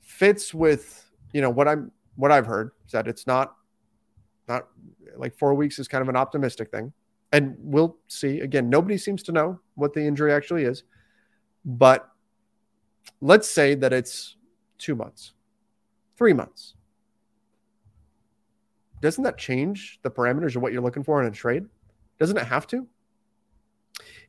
[0.00, 3.54] fits with, you know, what I'm, what I've heard is that it's not,
[4.48, 4.68] not
[5.16, 6.92] like four weeks is kind of an optimistic thing.
[7.32, 8.40] And we'll see.
[8.40, 10.84] Again, nobody seems to know what the injury actually is.
[11.64, 12.08] But
[13.20, 14.36] let's say that it's
[14.78, 15.32] two months,
[16.16, 16.74] three months,
[19.02, 21.64] doesn't that change the parameters of what you're looking for in a trade?
[22.18, 22.86] Doesn't it have to?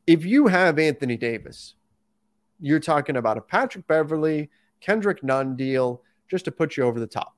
[0.06, 1.76] If you have Anthony Davis,
[2.60, 7.06] you're talking about a Patrick Beverley, Kendrick Nunn deal just to put you over the
[7.06, 7.36] top.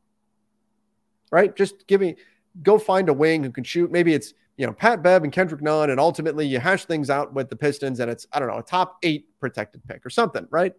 [1.31, 1.55] Right?
[1.55, 2.17] Just give me
[2.63, 3.91] go find a wing who can shoot.
[3.93, 7.35] Maybe it's you know Pat Bev and Kendrick Nunn, and ultimately you hash things out
[7.35, 10.47] with the Pistons, and it's I don't know a top eight protected pick or something,
[10.51, 10.73] right?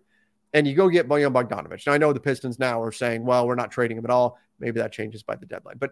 [0.53, 1.85] And you go get Bojan Bogdanovic.
[1.85, 4.39] Now I know the Pistons now are saying, well, we're not trading him at all.
[4.59, 5.91] Maybe that changes by the deadline, but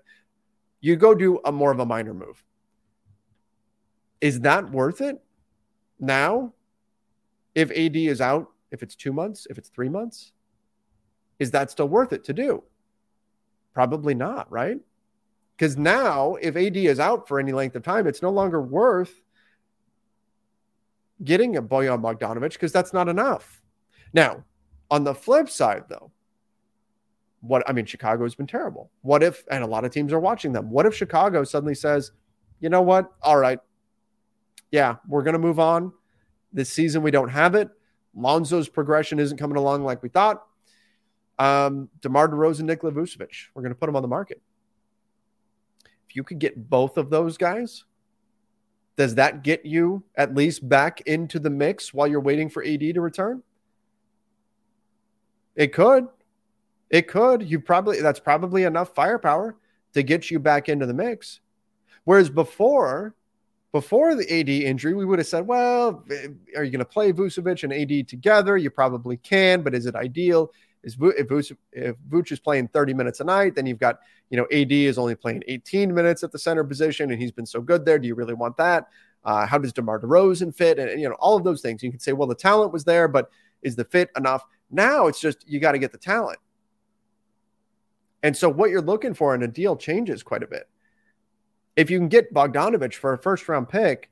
[0.85, 2.43] you go do a more of a minor move.
[4.21, 5.19] Is that worth it
[5.99, 6.53] now?
[7.55, 10.31] If AD is out, if it's two months, if it's three months,
[11.39, 12.61] is that still worth it to do?
[13.73, 14.77] Probably not, right?
[15.57, 19.23] Because now, if AD is out for any length of time, it's no longer worth
[21.23, 23.63] getting a Bojan Bogdanovic because that's not enough.
[24.13, 24.43] Now,
[24.91, 26.11] on the flip side, though,
[27.47, 28.91] what I mean, Chicago has been terrible.
[29.01, 32.11] What if, and a lot of teams are watching them, what if Chicago suddenly says,
[32.59, 33.11] you know what?
[33.21, 33.59] All right.
[34.71, 35.93] Yeah, we're going to move on.
[36.51, 37.69] This season, we don't have it.
[38.15, 40.43] Lonzo's progression isn't coming along like we thought.
[41.37, 44.41] Um, DeMar DeRozan, Nikola Vucevic, we're going to put them on the market.
[46.09, 47.83] If you could get both of those guys,
[48.95, 52.79] does that get you at least back into the mix while you're waiting for AD
[52.79, 53.43] to return?
[55.55, 56.07] It could.
[56.89, 57.49] It could.
[57.49, 59.55] You probably that's probably enough firepower
[59.93, 61.39] to get you back into the mix.
[62.03, 63.15] Whereas before,
[63.71, 66.05] before the AD injury, we would have said, well,
[66.55, 68.55] are you going to play Vucevic and AD together?
[68.57, 70.51] You probably can, but is it ideal?
[70.83, 74.37] Is if Vuce, if Vuce is playing 30 minutes a night, then you've got, you
[74.37, 77.59] know, AD is only playing 18 minutes at the center position, and he's been so
[77.59, 77.97] good there.
[77.97, 78.87] Do you really want that?
[79.23, 80.77] Uh, how does DeMar DeRozan fit?
[80.77, 81.81] And, and, you know, all of those things.
[81.81, 83.31] You can say, well, the talent was there, but
[83.63, 84.43] is the fit enough?
[84.69, 86.37] Now it's just you got to get the talent.
[88.25, 90.67] And so what you're looking for in a deal changes quite a bit.
[91.75, 94.09] If you can get Bogdanovic for a first round pick,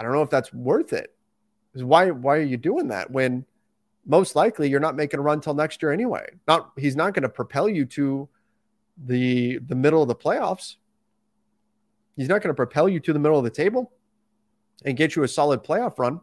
[0.00, 1.14] I don't know if that's worth it.
[1.74, 3.46] Why why are you doing that when
[4.04, 6.26] most likely you're not making a run till next year anyway?
[6.48, 8.28] Not he's not going to propel you to
[8.96, 10.74] the the middle of the playoffs.
[12.16, 13.92] He's not going to propel you to the middle of the table
[14.84, 16.20] and get you a solid playoff run.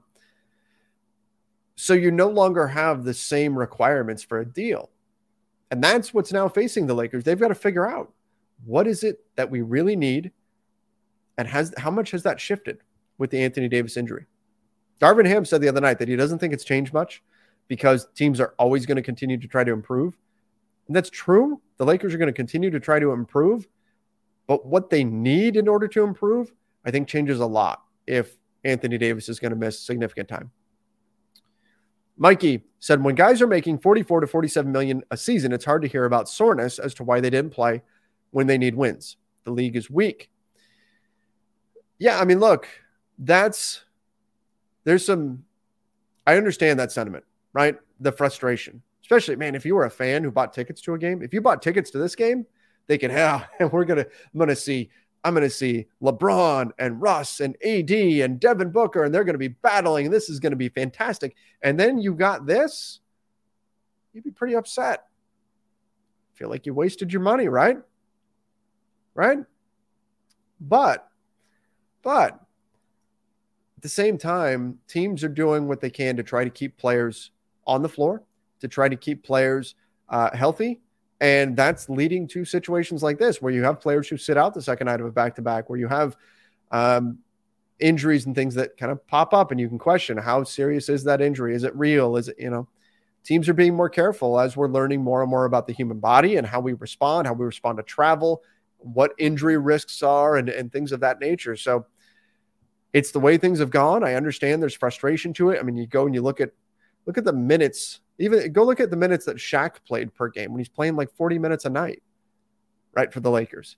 [1.78, 4.90] So you no longer have the same requirements for a deal.
[5.74, 7.24] And that's what's now facing the Lakers.
[7.24, 8.14] They've got to figure out
[8.64, 10.32] what is it that we really need
[11.36, 12.78] and has how much has that shifted
[13.18, 14.28] with the Anthony Davis injury?
[15.02, 17.24] Darvin Ham said the other night that he doesn't think it's changed much
[17.68, 20.16] because teams are always going to continue to try to improve.
[20.86, 21.60] And that's true.
[21.78, 23.68] The Lakers are going to continue to try to improve.
[24.46, 26.54] But what they need in order to improve,
[26.86, 30.52] I think changes a lot if Anthony Davis is going to miss significant time.
[32.18, 35.88] Mikey said, when guys are making 44 to 47 million a season, it's hard to
[35.88, 37.82] hear about soreness as to why they didn't play
[38.32, 39.18] when they need wins.
[39.46, 40.30] The league is weak.
[42.00, 42.68] Yeah, I mean, look,
[43.18, 43.84] that's
[44.84, 45.46] there's some
[46.26, 47.78] I understand that sentiment, right?
[48.00, 48.82] The frustration.
[49.02, 51.42] Especially, man, if you were a fan who bought tickets to a game, if you
[51.42, 52.46] bought tickets to this game,
[52.88, 54.90] they can, yeah, and we're gonna, I'm gonna see,
[55.24, 59.48] I'm gonna see LeBron and Russ and AD and Devin Booker, and they're gonna be
[59.50, 61.36] battling, this is gonna be fantastic.
[61.62, 63.00] And then you got this,
[64.14, 65.06] you'd be pretty upset.
[66.34, 67.78] Feel like you wasted your money, right?
[69.14, 69.40] Right?
[70.60, 71.08] But,
[72.02, 76.78] but at the same time, teams are doing what they can to try to keep
[76.78, 77.32] players
[77.66, 78.24] on the floor,
[78.60, 79.76] to try to keep players
[80.10, 80.82] uh, healthy.
[81.24, 84.62] And that's leading to situations like this, where you have players who sit out the
[84.62, 86.18] second night of a back to back, where you have
[86.70, 87.20] um,
[87.80, 91.06] injuries and things that kind of pop up, and you can question how serious is
[91.06, 91.56] that injury?
[91.56, 92.18] Is it real?
[92.18, 92.68] Is it, you know,
[93.24, 96.36] teams are being more careful as we're learning more and more about the human body
[96.36, 98.44] and how we respond, how we respond to travel,
[98.80, 101.56] what injury risks are, and, and things of that nature.
[101.56, 101.86] So,
[102.92, 104.04] it's the way things have gone.
[104.04, 105.60] I understand there's frustration to it.
[105.60, 106.52] I mean, you go and you look at
[107.06, 108.02] look at the minutes.
[108.20, 111.12] Even go look at the minutes that Shaq played per game when he's playing like
[111.16, 112.04] 40 minutes a night,
[112.94, 113.78] right for the Lakers.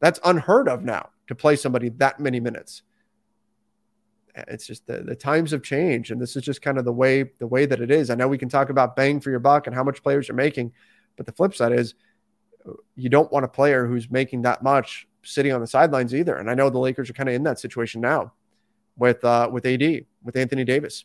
[0.00, 2.82] That's unheard of now to play somebody that many minutes.
[4.34, 7.30] It's just the, the times have changed, and this is just kind of the way
[7.38, 8.08] the way that it is.
[8.08, 10.34] I know we can talk about bang for your buck and how much players are
[10.34, 10.72] making,
[11.16, 11.94] but the flip side is
[12.94, 16.36] you don't want a player who's making that much sitting on the sidelines either.
[16.36, 18.32] And I know the Lakers are kind of in that situation now
[18.96, 21.04] with uh, with AD with Anthony Davis.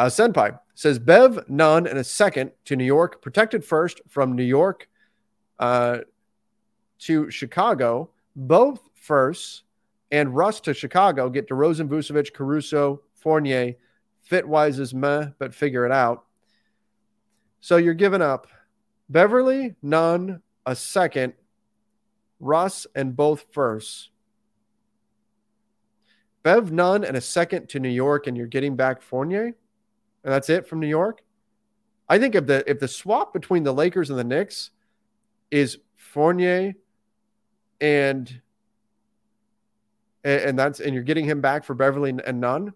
[0.00, 4.42] Uh, Senpai says Bev Nunn and a second to New York, protected first from New
[4.42, 4.88] York
[5.58, 5.98] uh,
[7.00, 9.64] to Chicago, both firsts,
[10.10, 13.74] and Russ to Chicago get DeRozan, Vucevic, Caruso, Fournier.
[14.26, 16.24] Fitwise is meh, but figure it out.
[17.60, 18.46] So you're giving up
[19.10, 21.34] Beverley, Nunn, a second,
[22.38, 24.08] Russ, and both firsts.
[26.42, 29.56] Bev Nunn and a second to New York, and you're getting back Fournier,
[30.24, 31.22] and that's it from New York.
[32.08, 34.70] I think if the if the swap between the Lakers and the Knicks
[35.50, 36.74] is Fournier
[37.80, 38.40] and
[40.24, 42.72] and that's and you're getting him back for Beverley and Nunn,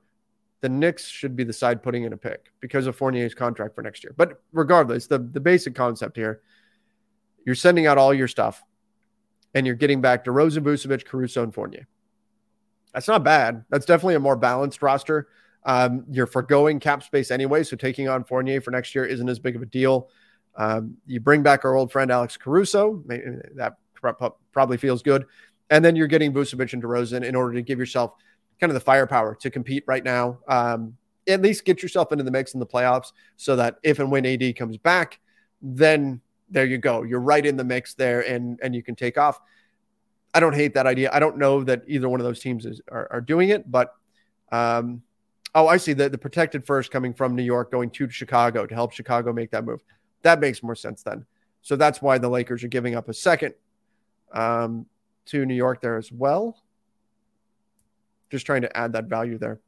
[0.61, 3.83] the Knicks should be the side putting in a pick because of Fournier's contract for
[3.83, 4.15] next year.
[4.17, 6.41] But regardless, the the basic concept here,
[7.45, 8.63] you're sending out all your stuff,
[9.55, 11.87] and you're getting back to DeRozan, Vucevic, Caruso, and Fournier.
[12.95, 13.65] That's not bad.
[13.69, 15.29] That's definitely a more balanced roster.
[15.65, 19.39] Um, you're foregoing cap space anyway, so taking on Fournier for next year isn't as
[19.39, 20.11] big of a deal.
[20.57, 23.03] Um, you bring back our old friend Alex Caruso.
[23.55, 23.77] That
[24.53, 25.27] probably feels good.
[25.71, 28.15] And then you're getting Vucevic and DeRozan in order to give yourself
[28.61, 30.39] kind of the firepower to compete right now.
[30.47, 30.97] Um,
[31.27, 34.27] at least get yourself into the mix in the playoffs so that if and when
[34.27, 35.21] AD comes back,
[35.63, 37.03] then there you go.
[37.03, 39.41] You're right in the mix there and and you can take off.
[40.35, 41.11] I don't hate that idea.
[41.13, 43.95] I don't know that either one of those teams is are, are doing it, but
[44.53, 45.03] um,
[45.55, 48.75] oh, I see the the protected first coming from New York going to Chicago to
[48.75, 49.83] help Chicago make that move.
[50.23, 51.27] That makes more sense then.
[51.63, 53.55] So that's why the Lakers are giving up a second
[54.33, 54.87] um,
[55.27, 56.63] to New York there as well.
[58.31, 59.61] Just trying to add that value there.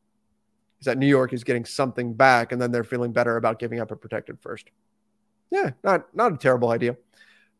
[0.81, 3.81] Is that New York is getting something back, and then they're feeling better about giving
[3.81, 4.67] up a protected first.
[5.51, 6.97] Yeah, not not a terrible idea.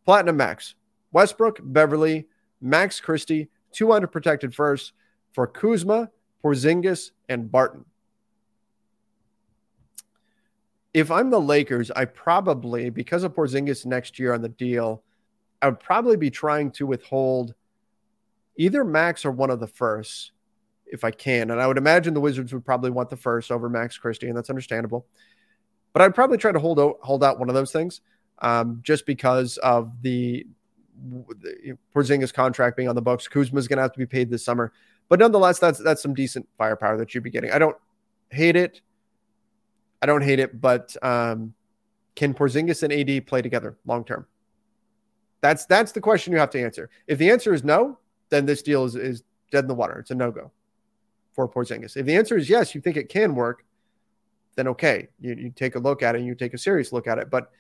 [0.05, 0.75] Platinum Max,
[1.13, 2.29] Westbrook, Beverley,
[2.61, 4.93] Max Christie, two protected first
[5.33, 6.11] for Kuzma,
[6.45, 7.85] Porzingis, and Barton.
[10.97, 15.03] If I'm the Lakers, I probably, because of Porzingis next year on the deal,
[15.61, 17.53] I would probably be trying to withhold
[18.57, 20.33] either Max or one of the firsts
[20.87, 21.51] if I can.
[21.51, 24.35] And I would imagine the Wizards would probably want the first over Max Christie, and
[24.35, 25.05] that's understandable.
[25.93, 28.01] But I'd probably try to hold out, hold out one of those things
[28.39, 30.47] um, just because of the
[31.95, 33.29] Porzingis contract being on the books.
[33.29, 34.73] Kuzma's going to have to be paid this summer,
[35.11, 37.51] but nonetheless, that's that's some decent firepower that you'd be getting.
[37.51, 37.77] I don't
[38.31, 38.81] hate it.
[40.03, 41.55] I don't hate it, but um,
[42.15, 44.27] can Porzingis and AD play together long term?
[45.41, 46.91] That's that's the question you have to answer.
[47.07, 47.99] If the answer is no,
[48.31, 49.99] then this deal is, is dead in the water.
[49.99, 50.51] It's a no go
[51.33, 51.97] for Porzingis.
[51.97, 53.65] If the answer is yes, you think it can work,
[54.57, 57.07] then okay, you, you take a look at it and you take a serious look
[57.07, 57.31] at it.
[57.31, 57.51] But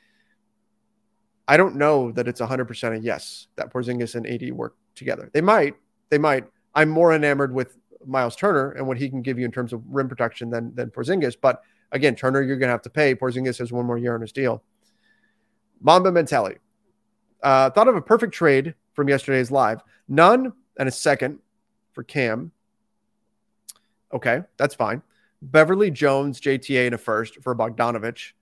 [1.46, 5.30] I don't know that it's 100% a yes that Porzingis and AD work together.
[5.32, 5.76] They might.
[6.08, 6.46] They might.
[6.74, 9.82] I'm more enamored with Miles Turner and what he can give you in terms of
[9.86, 11.36] rim protection than than Porzingis.
[11.40, 11.62] But
[11.92, 13.14] again, Turner, you're going to have to pay.
[13.14, 14.62] Porzingis has one more year on his deal.
[15.80, 16.56] Mamba mentality.
[17.42, 19.80] Uh, thought of a perfect trade from yesterday's live.
[20.08, 21.38] Nunn and a second
[21.92, 22.50] for Cam.
[24.12, 25.02] Okay, that's fine.
[25.42, 28.32] Beverley Jones, JTA, and a first for Bogdanovic.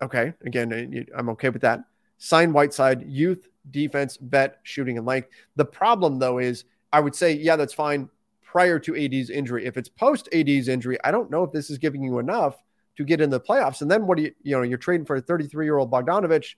[0.00, 0.32] Okay.
[0.44, 1.80] Again, uh, I'm okay with that.
[2.18, 5.28] Sign Whiteside, youth, defense, bet, shooting, and length.
[5.56, 8.08] The problem, though, is I would say, yeah, that's fine
[8.50, 9.66] prior to AD's injury.
[9.66, 12.56] If it's post AD's injury, I don't know if this is giving you enough
[12.96, 13.82] to get in the playoffs.
[13.82, 16.54] And then what do you, you know, you're trading for a 33 year old Bogdanovic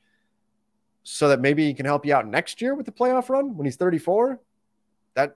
[1.03, 3.65] so that maybe he can help you out next year with the playoff run when
[3.65, 4.41] he's 34.
[5.15, 5.35] That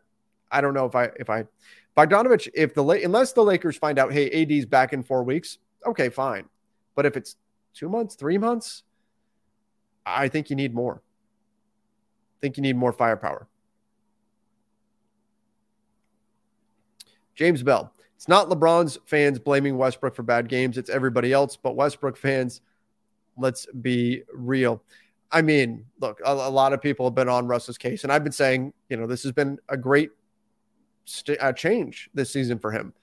[0.50, 1.44] I don't know if I, if I,
[1.96, 5.58] Bogdanovic, if the, late unless the Lakers find out, hey, AD's back in four weeks,
[5.84, 6.44] okay, fine.
[6.94, 7.36] But if it's
[7.74, 8.84] two months, three months,
[10.06, 11.02] I think you need more.
[12.38, 13.48] I think you need more firepower.
[17.34, 17.92] James Bell.
[18.16, 20.78] It's not LeBron's fans blaming Westbrook for bad games.
[20.78, 21.56] It's everybody else.
[21.56, 22.60] But Westbrook fans,
[23.36, 24.82] let's be real.
[25.30, 28.22] I mean, look, a, a lot of people have been on Russ's case, and I've
[28.22, 30.10] been saying, you know, this has been a great
[31.04, 32.94] st- change this season for him,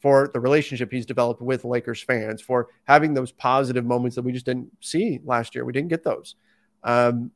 [0.00, 4.32] for the relationship he's developed with Lakers fans, for having those positive moments that we
[4.32, 5.64] just didn't see last year.
[5.64, 6.34] We didn't get those.
[6.82, 7.30] Um,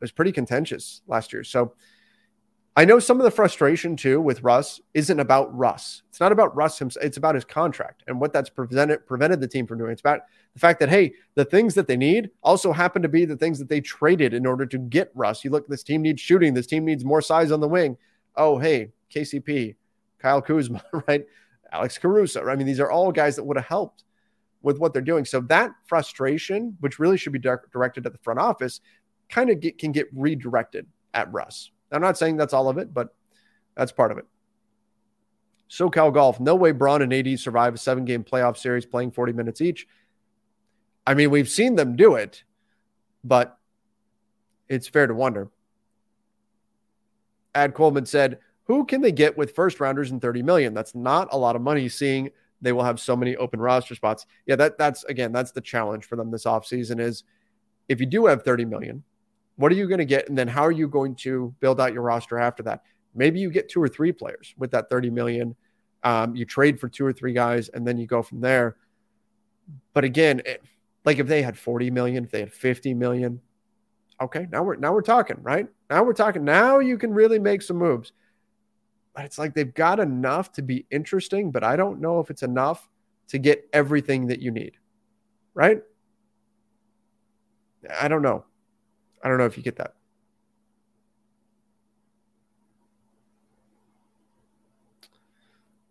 [0.00, 1.42] it was pretty contentious last year.
[1.42, 1.74] So,
[2.78, 6.02] I know some of the frustration too with Russ isn't about Russ.
[6.10, 7.04] It's not about Russ himself.
[7.04, 9.90] It's about his contract and what that's prevented prevented the team from doing.
[9.90, 10.20] It's about
[10.54, 13.58] the fact that hey, the things that they need also happen to be the things
[13.58, 15.42] that they traded in order to get Russ.
[15.42, 16.54] You look, this team needs shooting.
[16.54, 17.96] This team needs more size on the wing.
[18.36, 19.74] Oh, hey, KCP,
[20.20, 21.26] Kyle Kuzma, right?
[21.72, 22.48] Alex Caruso.
[22.48, 24.04] I mean, these are all guys that would have helped
[24.62, 25.24] with what they're doing.
[25.24, 28.80] So that frustration, which really should be directed at the front office,
[29.28, 31.72] kind of can get redirected at Russ.
[31.90, 33.14] I'm not saying that's all of it, but
[33.74, 34.26] that's part of it.
[35.70, 39.32] SoCal Golf, no way Bron and AD survive a seven game playoff series playing 40
[39.32, 39.86] minutes each.
[41.06, 42.44] I mean, we've seen them do it,
[43.24, 43.58] but
[44.68, 45.50] it's fair to wonder.
[47.54, 50.74] Ad Coleman said, Who can they get with first rounders and 30 million?
[50.74, 52.30] That's not a lot of money, seeing
[52.60, 54.26] they will have so many open roster spots.
[54.46, 57.24] Yeah, that that's again, that's the challenge for them this offseason is
[57.88, 59.02] if you do have 30 million,
[59.58, 60.28] what are you going to get?
[60.28, 62.84] And then how are you going to build out your roster after that?
[63.14, 65.56] Maybe you get two or three players with that 30 million.
[66.04, 68.76] Um, you trade for two or three guys and then you go from there.
[69.94, 70.62] But again, it,
[71.04, 73.40] like if they had 40 million, if they had 50 million,
[74.20, 75.66] okay, now we're now we're talking, right?
[75.90, 76.44] Now we're talking.
[76.44, 78.12] Now you can really make some moves.
[79.12, 82.44] But it's like they've got enough to be interesting, but I don't know if it's
[82.44, 82.88] enough
[83.28, 84.76] to get everything that you need.
[85.52, 85.82] Right?
[88.00, 88.44] I don't know.
[89.22, 89.94] I don't know if you get that.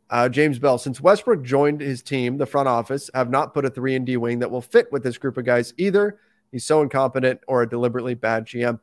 [0.09, 3.69] Uh, James Bell, since Westbrook joined his team, the front office have not put a
[3.69, 6.19] three and D wing that will fit with this group of guys either.
[6.51, 8.79] He's so incompetent or a deliberately bad GM.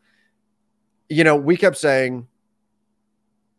[1.09, 2.26] You know, we kept saying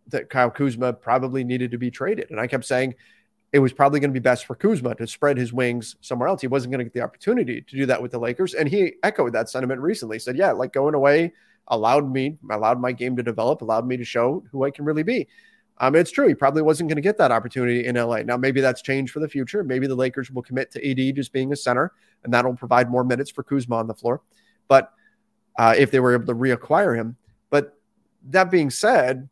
[0.09, 2.93] that Kyle Kuzma probably needed to be traded, and I kept saying
[3.55, 6.41] it was probably going to be best for Kuzma to spread his wings somewhere else.
[6.41, 8.53] He wasn't going to get the opportunity to do that with the Lakers.
[8.53, 10.17] And he echoed that sentiment recently.
[10.17, 11.31] He said, Yeah, like going away
[11.69, 15.03] allowed me, allowed my game to develop, allowed me to show who I can really
[15.03, 15.29] be.
[15.77, 16.27] Um, it's true.
[16.27, 18.23] He probably wasn't going to get that opportunity in LA.
[18.23, 19.63] Now, maybe that's changed for the future.
[19.63, 21.93] Maybe the Lakers will commit to AD just being a center,
[22.25, 24.21] and that'll provide more minutes for Kuzma on the floor.
[24.67, 24.91] But
[25.57, 27.15] uh, if they were able to reacquire him.
[27.49, 27.77] But
[28.31, 29.29] that being said,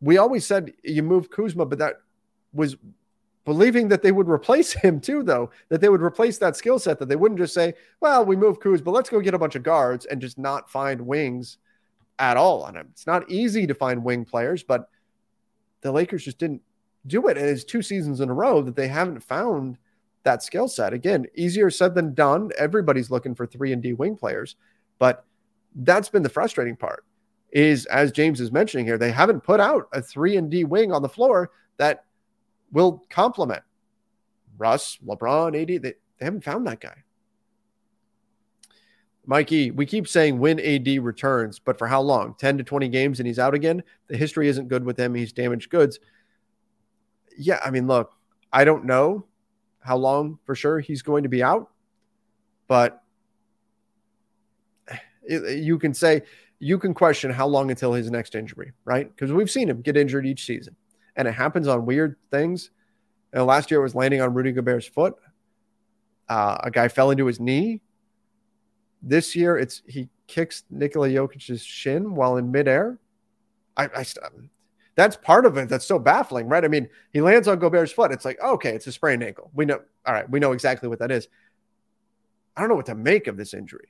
[0.00, 1.94] we always said you move Kuzma, but that
[2.52, 2.76] was
[3.44, 6.98] believing that they would replace him too, though, that they would replace that skill set,
[6.98, 9.56] that they wouldn't just say, well, we move Kuz, but let's go get a bunch
[9.56, 11.58] of guards and just not find wings
[12.18, 12.88] at all on him.
[12.92, 14.88] It's not easy to find wing players, but
[15.80, 16.62] the Lakers just didn't
[17.06, 17.36] do it.
[17.36, 19.78] And it's two seasons in a row that they haven't found
[20.22, 20.92] that skill set.
[20.92, 22.50] Again, easier said than done.
[22.58, 24.56] Everybody's looking for three and D wing players,
[24.98, 25.24] but
[25.74, 27.04] that's been the frustrating part.
[27.50, 30.92] Is as James is mentioning here, they haven't put out a three and D wing
[30.92, 32.04] on the floor that
[32.72, 33.62] will complement
[34.58, 35.82] Russ, LeBron, AD.
[35.82, 37.04] They, they haven't found that guy.
[39.24, 42.34] Mikey, we keep saying when AD returns, but for how long?
[42.38, 43.82] 10 to 20 games and he's out again?
[44.08, 45.14] The history isn't good with him.
[45.14, 46.00] He's damaged goods.
[47.38, 48.12] Yeah, I mean, look,
[48.52, 49.26] I don't know
[49.78, 51.70] how long for sure he's going to be out,
[52.66, 53.02] but
[55.28, 56.22] you can say,
[56.58, 59.08] you can question how long until his next injury, right?
[59.08, 60.76] Because we've seen him get injured each season
[61.16, 62.70] and it happens on weird things.
[63.32, 65.14] You know, last year it was landing on Rudy Gobert's foot.
[66.28, 67.80] Uh, a guy fell into his knee.
[69.02, 72.98] This year it's he kicks Nikola Jokic's shin while in midair.
[73.76, 74.04] I, I
[74.94, 76.64] that's part of it that's so baffling, right?
[76.64, 78.12] I mean, he lands on Gobert's foot.
[78.12, 79.50] It's like, okay, it's a sprained ankle.
[79.54, 81.28] We know, all right, we know exactly what that is.
[82.56, 83.88] I don't know what to make of this injury.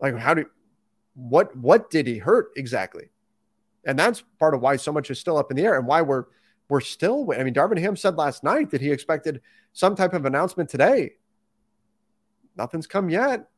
[0.00, 0.46] Like, how do
[1.14, 3.10] what what did he hurt exactly?
[3.84, 6.02] And that's part of why so much is still up in the air and why
[6.02, 6.24] we're
[6.68, 9.40] we're still, I mean, Darvin Ham said last night that he expected
[9.72, 11.12] some type of announcement today.
[12.56, 13.48] Nothing's come yet.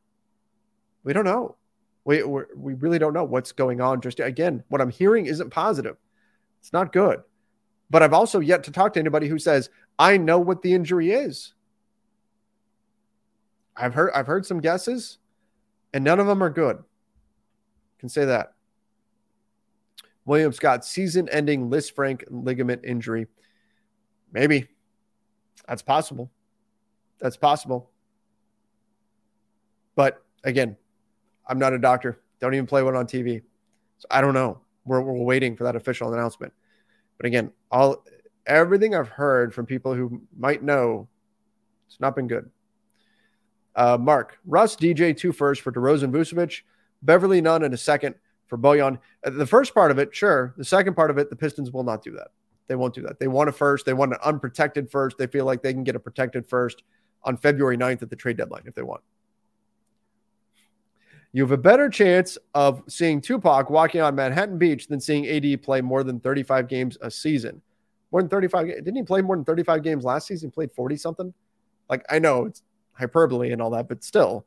[1.03, 1.57] We don't know.
[2.05, 4.01] We, we really don't know what's going on.
[4.01, 5.97] Just again, what I'm hearing isn't positive.
[6.59, 7.21] It's not good.
[7.89, 11.11] But I've also yet to talk to anybody who says, I know what the injury
[11.11, 11.53] is.
[13.75, 15.17] I've heard I've heard some guesses,
[15.93, 16.83] and none of them are good.
[17.99, 18.53] Can say that.
[20.25, 23.27] Williams got season-ending Lisfranc ligament injury.
[24.31, 24.67] Maybe.
[25.67, 26.31] That's possible.
[27.19, 27.89] That's possible.
[29.95, 30.77] But again,
[31.47, 32.19] I'm not a doctor.
[32.39, 33.41] Don't even play one on TV.
[33.99, 34.59] So I don't know.
[34.85, 36.53] We're, we're waiting for that official announcement.
[37.17, 38.03] But again, all
[38.45, 41.07] everything I've heard from people who might know,
[41.87, 42.49] it's not been good.
[43.75, 46.61] Uh, Mark, Russ, DJ, two first for DeRozan Vucevic,
[47.03, 48.15] Beverley, Nunn, in a second
[48.51, 48.99] for Bojan.
[49.25, 50.53] Uh, the first part of it, sure.
[50.57, 52.27] The second part of it, the Pistons will not do that.
[52.67, 53.17] They won't do that.
[53.17, 53.85] They want a first.
[53.85, 55.17] They want an unprotected first.
[55.17, 56.83] They feel like they can get a protected first
[57.23, 59.01] on February 9th at the trade deadline if they want.
[61.31, 65.63] You have a better chance of seeing Tupac walking on Manhattan Beach than seeing AD
[65.63, 67.61] play more than 35 games a season.
[68.11, 68.67] More than 35.
[68.67, 70.49] Didn't he play more than 35 games last season?
[70.49, 71.33] He played 40 something.
[71.89, 74.45] Like, I know it's hyperbole and all that, but still,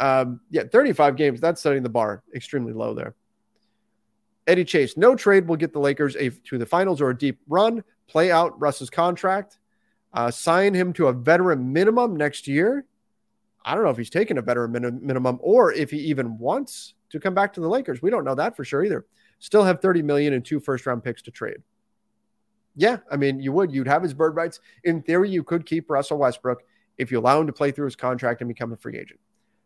[0.00, 1.40] um, yeah, 35 games.
[1.40, 3.14] That's setting the bar extremely low there.
[4.46, 7.38] Eddie Chase, no trade will get the Lakers a, to the finals or a deep
[7.48, 7.82] run.
[8.06, 9.58] Play out Russ's contract,
[10.12, 12.84] uh, sign him to a veteran minimum next year.
[13.64, 16.94] I don't know if he's taking a better min- minimum or if he even wants
[17.10, 18.02] to come back to the Lakers.
[18.02, 19.06] We don't know that for sure either.
[19.38, 21.58] Still have 30 million and two first round picks to trade.
[22.76, 23.72] Yeah, I mean, you would.
[23.72, 24.60] You'd have his bird rights.
[24.82, 26.62] In theory, you could keep Russell Westbrook
[26.98, 29.20] if you allow him to play through his contract and become a free agent.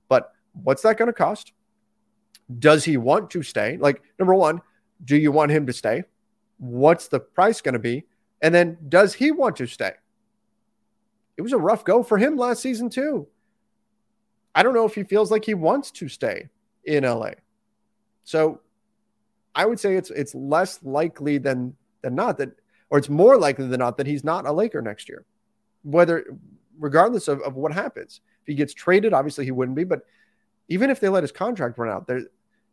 [0.09, 1.53] But what's that going to cost?
[2.59, 3.77] Does he want to stay?
[3.79, 4.61] Like, number one,
[5.05, 6.05] do you want him to stay?
[6.59, 8.05] What's the price going to be?
[8.43, 9.93] And then, does he want to stay?
[11.37, 13.29] It was a rough go for him last season, too.
[14.55, 16.49] I don't know if he feels like he wants to stay
[16.85, 17.31] in LA.
[18.25, 18.61] So
[19.55, 22.51] I would say it's it's less likely than than not that,
[22.91, 25.25] or it's more likely than not that he's not a Laker next year.
[25.83, 26.27] Whether
[26.79, 28.21] regardless of, of what happens.
[28.43, 30.03] If he gets traded, obviously he wouldn't be, but
[30.69, 32.11] even if they let his contract run out,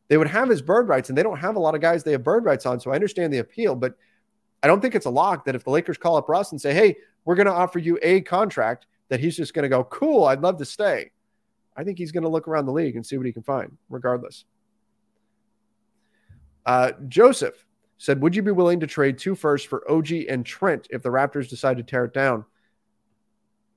[0.07, 2.11] they would have his bird rights, and they don't have a lot of guys they
[2.11, 2.79] have bird rights on.
[2.79, 3.95] So I understand the appeal, but
[4.61, 6.73] I don't think it's a lock that if the Lakers call up Russ and say,
[6.73, 10.25] "Hey, we're going to offer you a contract," that he's just going to go, "Cool,
[10.25, 11.11] I'd love to stay."
[11.75, 13.77] I think he's going to look around the league and see what he can find,
[13.89, 14.45] regardless.
[16.65, 17.65] Uh, Joseph
[17.97, 21.09] said, Would you be willing to trade two firsts for OG and Trent if the
[21.09, 22.45] Raptors decide to tear it down?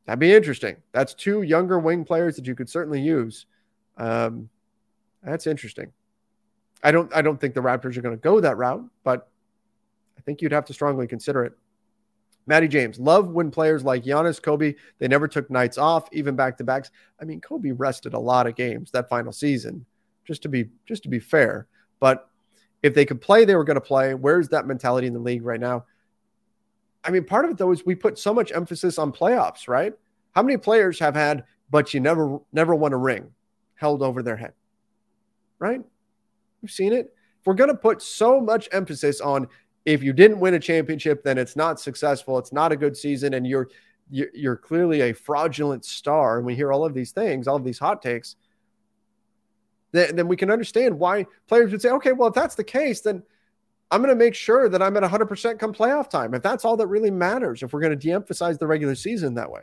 [0.06, 0.76] That'd be interesting.
[0.92, 3.46] That's two younger wing players that you could certainly use.
[3.98, 4.48] Um,
[5.22, 5.92] that's interesting.
[6.82, 9.28] I don't I don't think the Raptors are going to go that route, but
[10.16, 11.52] I think you'd have to strongly consider it.
[12.46, 16.56] Maddie James, love when players like Giannis, Kobe, they never took nights off, even back
[16.58, 16.90] to backs.
[17.20, 19.84] I mean, Kobe rested a lot of games that final season,
[20.24, 21.66] just to be just to be fair.
[22.00, 22.28] But
[22.82, 24.14] if they could play, they were going to play.
[24.14, 25.84] Where's that mentality in the league right now?
[27.04, 29.92] I mean, part of it though is we put so much emphasis on playoffs, right?
[30.34, 33.30] How many players have had, but you never never won a ring
[33.74, 34.54] held over their head,
[35.58, 35.82] right?
[36.62, 37.14] We've seen it.
[37.40, 39.48] If we're going to put so much emphasis on
[39.84, 42.38] if you didn't win a championship, then it's not successful.
[42.38, 43.68] It's not a good season, and you're
[44.10, 46.38] you're clearly a fraudulent star.
[46.38, 48.36] And we hear all of these things, all of these hot takes.
[49.92, 53.00] Then, then we can understand why players would say, okay, well, if that's the case,
[53.02, 53.22] then
[53.90, 56.34] I'm going to make sure that I'm at 100% come playoff time.
[56.34, 59.34] If that's all that really matters, if we're going to de emphasize the regular season
[59.34, 59.62] that way.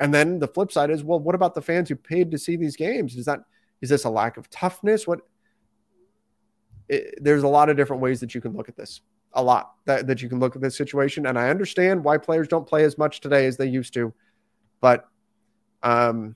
[0.00, 2.56] And then the flip side is, well, what about the fans who paid to see
[2.56, 3.16] these games?
[3.16, 3.40] Is that
[3.80, 5.06] is this a lack of toughness?
[5.06, 5.20] What
[6.88, 9.00] it, there's a lot of different ways that you can look at this.
[9.34, 11.26] A lot that, that you can look at this situation.
[11.26, 14.12] And I understand why players don't play as much today as they used to.
[14.80, 15.06] But
[15.82, 16.34] um,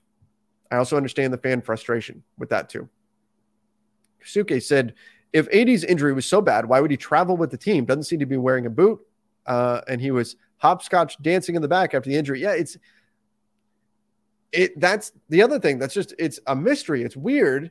[0.71, 2.89] I also understand the fan frustration with that too.
[4.25, 4.95] Suke said,
[5.33, 7.87] if AD's injury was so bad, why would he travel with the team?
[7.87, 9.01] Doesn't seem to be wearing a boot.
[9.47, 12.41] Uh, and he was hopscotch dancing in the back after the injury.
[12.41, 12.77] Yeah, it's
[14.53, 15.79] it that's the other thing.
[15.79, 17.03] That's just it's a mystery.
[17.03, 17.71] It's weird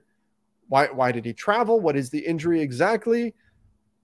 [0.71, 1.81] why why did he travel?
[1.81, 3.33] What is the injury exactly?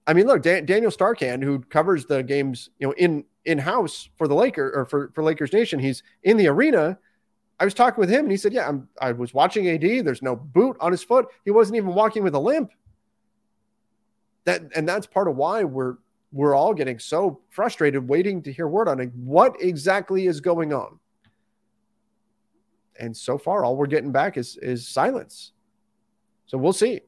[0.06, 4.10] I mean, look, Dan, Daniel Starkand, who covers the games, you know, in in house
[4.16, 6.98] for the laker or for for Lakers Nation, he's in the arena.
[7.58, 10.04] I was talking with him, and he said, "Yeah, I'm, I was watching AD.
[10.04, 11.26] There's no boot on his foot.
[11.44, 12.70] He wasn't even walking with a limp."
[14.48, 15.96] that and that's part of why we're
[16.32, 19.10] we're all getting so frustrated waiting to hear word on it.
[19.14, 20.98] What exactly is going on?
[22.98, 25.52] And so far, all we're getting back is is silence.
[26.46, 27.00] So we'll see.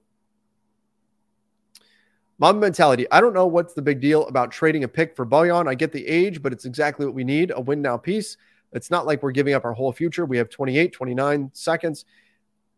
[2.39, 3.07] Mom mentality.
[3.11, 5.69] I don't know what's the big deal about trading a pick for Bojan.
[5.69, 8.39] I get the age, but it's exactly what we need a win now piece.
[8.73, 10.25] It's not like we're giving up our whole future.
[10.25, 12.07] We have 28, 29 seconds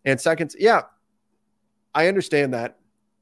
[0.04, 0.56] and seconds.
[0.58, 0.82] Yeah,
[1.94, 2.78] I understand that.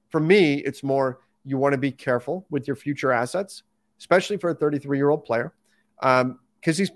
[0.08, 3.62] For me, it's more you want to be careful with your future assets,
[3.98, 5.52] especially for a 33 year old player,
[6.00, 6.90] because um, he's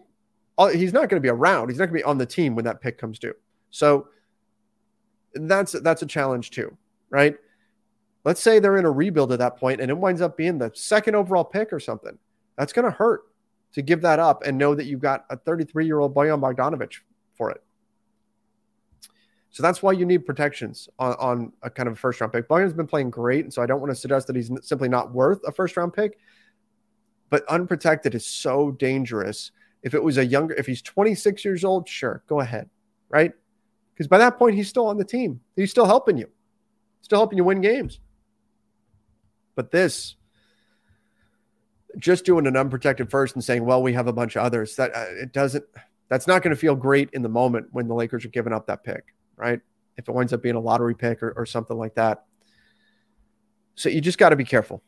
[0.56, 1.68] Uh, he's not going to be around.
[1.68, 3.34] He's not going to be on the team when that pick comes due.
[3.70, 4.08] So
[5.34, 6.76] that's that's a challenge too,
[7.10, 7.36] right?
[8.24, 10.70] Let's say they're in a rebuild at that point and it winds up being the
[10.74, 12.18] second overall pick or something.
[12.56, 13.22] That's going to hurt
[13.74, 16.94] to give that up and know that you've got a 33 year old Bojan Bogdanovic
[17.36, 17.62] for it.
[19.50, 22.48] So that's why you need protections on, on a kind of a first round pick.
[22.48, 25.12] Bojan's been playing great, and so I don't want to suggest that he's simply not
[25.12, 26.18] worth a first round pick.
[27.30, 29.52] But unprotected is so dangerous.
[29.84, 32.68] If it was a younger, if he's 26 years old, sure, go ahead,
[33.08, 33.32] right?
[33.92, 35.40] Because by that point, he's still on the team.
[35.54, 36.28] He's still helping you,
[37.02, 38.00] still helping you win games.
[39.54, 40.16] But this,
[41.96, 44.90] just doing an unprotected first and saying, "Well, we have a bunch of others," that
[44.96, 45.64] uh, it doesn't.
[46.08, 48.66] That's not going to feel great in the moment when the Lakers are giving up
[48.66, 49.60] that pick right?
[49.96, 52.24] If it winds up being a lottery pick or, or something like that.
[53.76, 54.82] So you just got to be careful.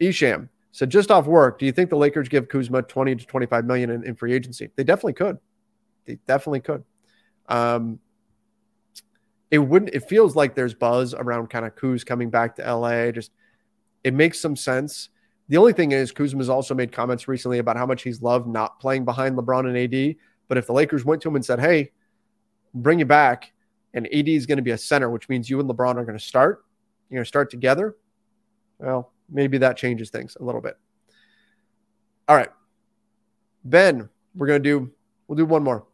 [0.00, 3.64] Esham so just off work, do you think the Lakers give Kuzma 20 to 25
[3.64, 4.70] million in, in free agency?
[4.76, 5.38] They definitely could.
[6.06, 6.84] They definitely could.
[7.48, 7.98] Um,
[9.50, 13.10] it wouldn't, it feels like there's buzz around kind of Kuz coming back to LA.
[13.10, 13.32] Just,
[14.04, 15.08] it makes some sense.
[15.48, 18.78] The only thing is, Kuzma's also made comments recently about how much he's loved not
[18.78, 20.16] playing behind LeBron and AD.
[20.46, 21.90] But if the Lakers went to him and said, hey,
[22.72, 23.52] bring you back,
[23.92, 26.16] and AD is going to be a center, which means you and LeBron are going
[26.16, 26.64] to start.
[27.08, 27.96] You're going to start together.
[28.78, 30.76] Well, maybe that changes things a little bit.
[32.28, 32.50] All right.
[33.64, 34.90] Ben, we're going to do,
[35.28, 35.86] we'll do one more.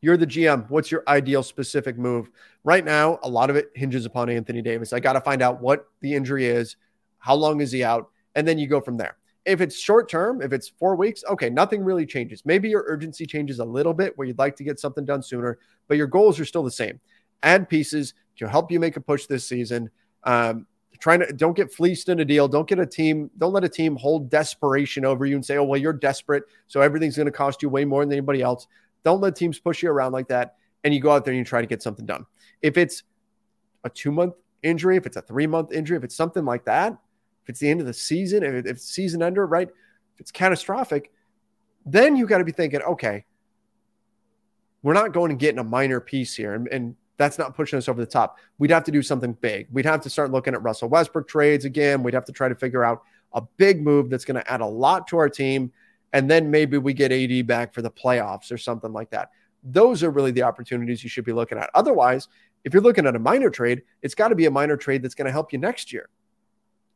[0.00, 0.70] You're the GM.
[0.70, 2.30] What's your ideal specific move?
[2.62, 4.92] Right now, a lot of it hinges upon Anthony Davis.
[4.92, 6.76] I got to find out what the injury is,
[7.18, 9.16] how long is he out, and then you go from there.
[9.44, 12.42] If it's short term, if it's four weeks, okay, nothing really changes.
[12.44, 15.58] Maybe your urgency changes a little bit where you'd like to get something done sooner,
[15.88, 17.00] but your goals are still the same.
[17.42, 19.90] Add pieces to help you make a push this season.
[20.24, 20.66] Um,
[20.98, 22.48] trying to don't get fleeced in a deal.
[22.48, 25.64] Don't get a team, don't let a team hold desperation over you and say, oh,
[25.64, 26.44] well, you're desperate.
[26.66, 28.66] So everything's going to cost you way more than anybody else.
[29.04, 30.56] Don't let teams push you around like that.
[30.84, 32.26] And you go out there and you try to get something done.
[32.62, 33.02] If it's
[33.84, 36.92] a two month injury, if it's a three month injury, if it's something like that,
[37.42, 39.68] if it's the end of the season, if it's season ender, right?
[39.68, 41.12] If it's catastrophic,
[41.86, 43.24] then you got to be thinking, okay,
[44.82, 46.54] we're not going and getting a minor piece here.
[46.54, 48.38] And, and that's not pushing us over the top.
[48.58, 49.66] We'd have to do something big.
[49.70, 52.02] We'd have to start looking at Russell Westbrook trades again.
[52.02, 53.02] We'd have to try to figure out
[53.34, 55.72] a big move that's going to add a lot to our team.
[56.12, 59.30] And then maybe we get AD back for the playoffs or something like that.
[59.62, 61.68] Those are really the opportunities you should be looking at.
[61.74, 62.28] Otherwise,
[62.64, 65.14] if you're looking at a minor trade, it's got to be a minor trade that's
[65.14, 66.08] going to help you next year.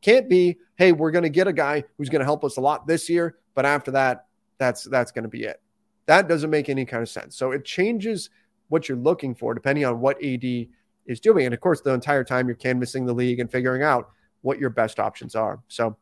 [0.01, 2.61] Can't be, hey, we're going to get a guy who's going to help us a
[2.61, 4.25] lot this year, but after that,
[4.57, 5.61] that's that's going to be it.
[6.05, 7.35] That doesn't make any kind of sense.
[7.35, 8.29] So it changes
[8.73, 10.43] what you're looking for depending on what AD
[11.05, 11.45] is doing.
[11.45, 14.09] And of course, the entire time you're canvassing the league and figuring out
[14.41, 15.61] what your best options are.
[15.67, 15.95] So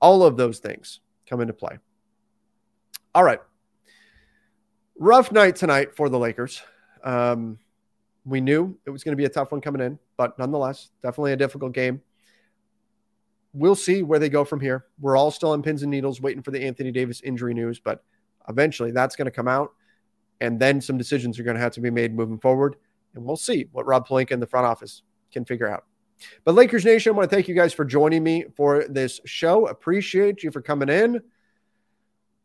[0.00, 1.78] all of those things come into play.
[3.14, 3.40] All right.
[4.98, 6.62] Rough night tonight for the Lakers.
[7.04, 7.58] Um,
[8.24, 11.32] we knew it was going to be a tough one coming in, but nonetheless, definitely
[11.32, 12.00] a difficult game
[13.52, 14.86] we'll see where they go from here.
[15.00, 18.02] We're all still on pins and needles waiting for the Anthony Davis injury news, but
[18.48, 19.72] eventually that's going to come out.
[20.42, 22.74] And then some decisions are going to have to be made moving forward.
[23.14, 25.84] And we'll see what Rob Pelinka and the front office can figure out.
[26.44, 29.68] But Lakers Nation, I want to thank you guys for joining me for this show.
[29.68, 31.20] Appreciate you for coming in.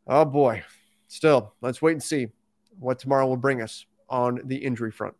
[0.06, 0.64] Oh boy.
[1.08, 2.28] Still, let's wait and see
[2.78, 5.16] what tomorrow will bring us on the injury front.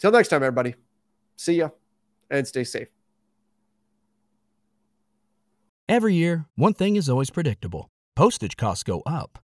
[0.00, 0.74] Till next time, everybody.
[1.36, 1.68] See ya
[2.30, 2.88] and stay safe.
[5.88, 9.38] Every year, one thing is always predictable postage costs go up.